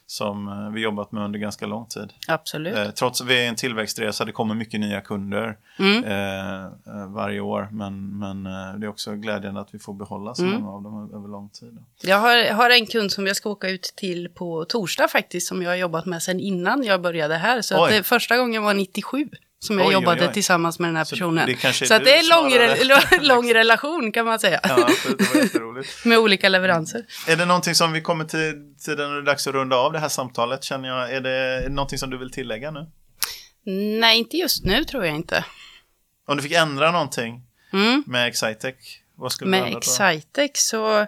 som 0.06 0.48
eh, 0.48 0.70
vi 0.70 0.80
jobbat 0.80 1.12
med 1.12 1.22
under 1.24 1.38
ganska 1.38 1.66
lång 1.66 1.86
tid. 1.86 2.12
Absolut. 2.28 2.76
Eh, 2.76 2.90
trots 2.90 3.20
att 3.20 3.26
vi 3.26 3.44
är 3.44 3.48
en 3.48 3.54
tillväxtresa, 3.56 4.24
det 4.24 4.32
kommer 4.32 4.54
mycket 4.54 4.80
nya 4.80 5.00
kunder 5.00 5.56
Mm. 5.78 6.04
eh, 6.04 6.64
eh, 6.64 7.06
varje 7.08 7.40
år. 7.40 7.68
Men, 7.72 8.18
men 8.18 8.46
eh, 8.46 8.74
det 8.78 8.86
är 8.86 8.88
också 8.88 9.12
glädjande 9.14 9.60
att 9.60 9.74
vi 9.74 9.78
får 9.78 9.94
behålla 9.94 10.34
så 10.34 10.42
Mm. 10.44 10.60
många 10.60 10.72
av 10.76 10.82
dem 10.82 11.10
över 11.14 11.28
lång 11.28 11.48
tid. 11.48 11.78
Jag 12.02 12.16
har, 12.18 12.52
har 12.52 12.70
en 12.70 12.86
kund 12.86 13.12
som 13.12 13.26
jag 13.26 13.36
ska 13.36 13.50
åka 13.50 13.68
ut 13.68 13.92
till 13.96 14.28
på 14.28 14.64
torsdag 14.64 15.08
faktiskt, 15.08 15.48
som 15.48 15.62
jag 15.62 15.70
har 15.70 15.76
jobbat 15.76 16.06
med 16.06 16.22
sedan 16.22 16.40
innan 16.40 16.82
jag 16.84 17.02
började 17.02 17.34
här. 17.36 17.62
Så 17.62 17.86
det, 17.86 18.02
första 18.02 18.36
gången 18.36 18.62
var 18.62 18.74
97 18.74 19.28
som 19.66 19.78
jag 19.78 19.86
Oj, 19.86 19.88
oj, 19.88 19.92
jobbade 20.02 20.26
oj. 20.28 20.32
tillsammans 20.34 20.78
med 20.78 20.88
den 20.88 20.96
här 20.96 21.04
Så 21.04 21.16
personen. 21.16 21.46
det 21.62 21.72
så 21.72 21.94
att 21.94 22.00
du 22.00 22.04
det 22.04 22.16
är 22.18 22.30
lång, 22.30 22.50
snarare. 22.50 22.74
re- 22.74 23.22
lång 23.22 23.54
relation 23.54 24.12
kan 24.12 24.26
man 24.26 24.38
säga, 24.38 24.60
Ja, 24.62 24.88
med 26.04 26.18
olika 26.18 26.48
leveranser. 26.48 27.04
Är 27.28 27.36
det 27.36 27.44
någonting 27.44 27.74
som 27.74 27.92
vi 27.92 28.00
kommer 28.00 28.24
till 28.24 28.74
tiden 28.84 29.08
när 29.08 29.14
det 29.16 29.22
är 29.22 29.26
dags 29.26 29.46
att 29.46 29.54
runda 29.54 29.76
av 29.76 29.92
det 29.92 29.98
här 29.98 30.08
samtalet? 30.08 30.64
Känner 30.64 30.88
jag, 30.88 31.12
är 31.12 31.20
det, 31.20 31.68
någonting 31.68 31.98
som 31.98 32.10
du 32.10 32.18
vill 32.18 32.30
tillägga 32.30 32.70
nu? 32.70 32.86
Nej, 34.00 34.18
inte 34.18 34.36
just 34.36 34.64
nu 34.64 34.84
tror 34.84 35.06
jag 35.06 35.14
inte. 35.14 35.44
Om 36.26 36.36
du 36.36 36.42
fick 36.42 36.52
ändra 36.52 36.90
någonting 36.90 37.42
Mm. 37.72 38.04
med 38.06 38.28
Excitec, 38.28 38.74
vad 39.16 39.32
skulle 39.32 39.46
du 39.48 39.50
Med 39.50 39.60
ändra 39.66 39.72
på? 39.72 39.78
Excitec 39.78 40.50
så... 40.54 41.06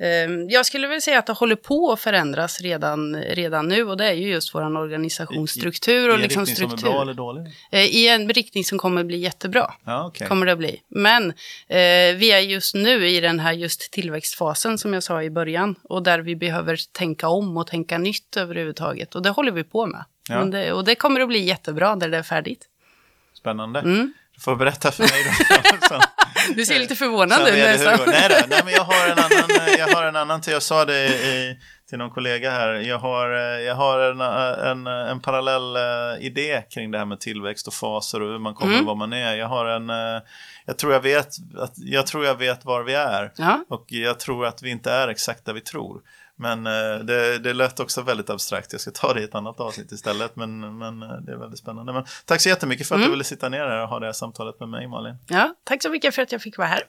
ehm, 0.00 0.48
jag 0.48 0.66
skulle 0.66 0.86
väl 0.86 1.02
säga 1.02 1.18
att 1.18 1.26
det 1.26 1.32
håller 1.32 1.56
på 1.56 1.92
att 1.92 2.00
förändras 2.00 2.60
redan, 2.60 3.16
redan 3.16 3.68
nu 3.68 3.82
och 3.84 3.96
det 3.96 4.04
är 4.04 4.12
ju 4.12 4.28
just 4.28 4.54
vår 4.54 4.76
organisationsstruktur 4.76 6.08
I 6.08 6.10
och 6.10 6.14
en 6.14 6.20
liksom 6.20 6.44
riktning 6.44 6.56
som 6.56 6.64
är 6.64 6.78
struktur. 6.78 6.92
bra 6.92 7.02
eller 7.02 7.14
dålig? 7.14 7.46
Eh, 7.70 7.84
I 7.84 8.08
en 8.08 8.28
riktning 8.28 8.64
som 8.64 8.78
kommer 8.78 9.04
bli 9.04 9.18
jättebra. 9.18 9.74
Ja, 9.84 10.06
okej. 10.06 10.28
Kommer 10.28 10.46
det 10.46 10.56
bli. 10.56 10.80
Men 10.88 11.30
eh, 11.68 12.16
vi 12.16 12.32
är 12.32 12.40
just 12.40 12.74
nu 12.74 13.08
i 13.08 13.20
den 13.20 13.40
här 13.40 13.52
just 13.52 13.90
tillväxtfasen 13.90 14.78
som 14.78 14.94
jag 14.94 15.02
sa 15.02 15.22
i 15.22 15.30
början 15.30 15.74
och 15.82 16.02
där 16.02 16.18
vi 16.18 16.36
behöver 16.36 16.78
tänka 16.92 17.28
om 17.28 17.56
och 17.56 17.66
tänka 17.66 17.98
nytt 17.98 18.36
överhuvudtaget 18.36 19.14
och 19.14 19.22
det 19.22 19.30
håller 19.30 19.52
vi 19.52 19.64
på 19.64 19.86
med. 19.86 20.04
Ja. 20.28 20.44
Det, 20.44 20.72
och 20.72 20.84
det 20.84 20.94
kommer 20.94 21.20
att 21.20 21.28
bli 21.28 21.38
jättebra 21.44 21.94
när 21.94 22.08
det 22.08 22.16
är 22.18 22.22
färdigt. 22.22 22.66
Spännande. 23.34 23.80
Mm. 23.80 24.12
Du 24.40 24.44
får 24.44 24.56
berätta 24.56 24.90
för 24.92 25.02
mig 25.02 25.24
då. 25.90 26.00
Du 26.54 26.64
ser 26.66 26.78
lite 26.78 26.94
förvånad 26.96 27.48
ut 27.48 27.54
nästan. 27.54 27.98
Nej, 28.06 28.28
då, 28.28 28.34
nej, 28.48 28.60
men 28.64 28.74
jag 28.74 28.84
har 28.84 29.06
en 29.06 29.18
annan, 29.18 29.50
eh, 29.68 29.74
jag 29.78 29.88
har 29.88 30.04
en 30.04 30.16
annan 30.16 30.40
till, 30.40 30.52
jag 30.52 30.62
sa 30.62 30.84
det 30.84 31.06
i, 31.08 31.58
till 31.88 31.98
någon 31.98 32.10
kollega 32.10 32.50
här, 32.50 32.68
jag 32.74 32.98
har, 32.98 33.32
eh, 33.34 33.60
jag 33.60 33.74
har 33.74 34.00
en, 34.00 34.20
en, 34.70 34.86
en 34.86 35.20
parallell 35.20 35.76
eh, 35.76 36.26
idé 36.26 36.62
kring 36.74 36.90
det 36.90 36.98
här 36.98 37.04
med 37.04 37.20
tillväxt 37.20 37.66
och 37.66 37.74
faser 37.74 38.22
och 38.22 38.28
hur 38.32 38.38
man 38.38 38.54
kommer 38.54 38.72
Mm. 38.74 38.84
var 38.86 38.94
man 38.94 39.12
är. 39.12 39.34
Jag 39.36 39.46
har 39.46 39.66
en, 39.66 39.90
eh, 39.90 40.22
jag 40.66 40.78
tror 40.78 40.92
jag 40.92 41.00
vet, 41.00 41.28
jag 41.76 42.06
tror 42.06 42.24
jag 42.24 42.34
vet 42.34 42.64
var 42.64 42.82
vi 42.82 42.94
är 42.94 43.32
Ja. 43.36 43.64
och 43.68 43.84
jag 43.88 44.20
tror 44.20 44.46
att 44.46 44.62
vi 44.62 44.70
inte 44.70 44.92
är 44.92 45.08
exakt 45.08 45.44
där 45.44 45.52
vi 45.52 45.60
tror. 45.60 46.00
Men 46.40 46.66
eh, 46.66 46.98
det, 47.04 47.38
det 47.38 47.52
lät 47.52 47.80
också 47.80 48.02
väldigt 48.02 48.30
abstrakt. 48.30 48.72
Jag 48.72 48.80
ska 48.80 48.90
ta 48.90 49.14
det 49.14 49.20
i 49.20 49.24
ett 49.24 49.34
annat 49.34 49.60
avsnitt 49.60 49.92
istället. 49.92 50.36
Men, 50.36 50.78
men 50.78 51.02
eh, 51.02 51.08
det 51.08 51.32
är 51.32 51.36
väldigt 51.36 51.58
spännande. 51.58 51.92
Men 51.92 52.04
tack 52.24 52.40
så 52.40 52.48
jättemycket 52.48 52.86
för 52.88 52.94
att 52.94 52.98
Mm. 52.98 53.08
du 53.08 53.10
ville 53.10 53.24
sitta 53.24 53.48
ner 53.48 53.58
här 53.58 53.82
och 53.82 53.88
ha 53.88 54.00
det 54.00 54.06
här 54.06 54.12
samtalet 54.12 54.60
med 54.60 54.68
mig, 54.68 54.86
Malin. 54.88 55.14
ja, 55.28 55.54
tack 55.64 55.82
så 55.82 55.90
mycket 55.90 56.14
för 56.14 56.22
att 56.22 56.32
jag 56.32 56.42
fick 56.42 56.58
vara 56.58 56.68
här. 56.68 56.82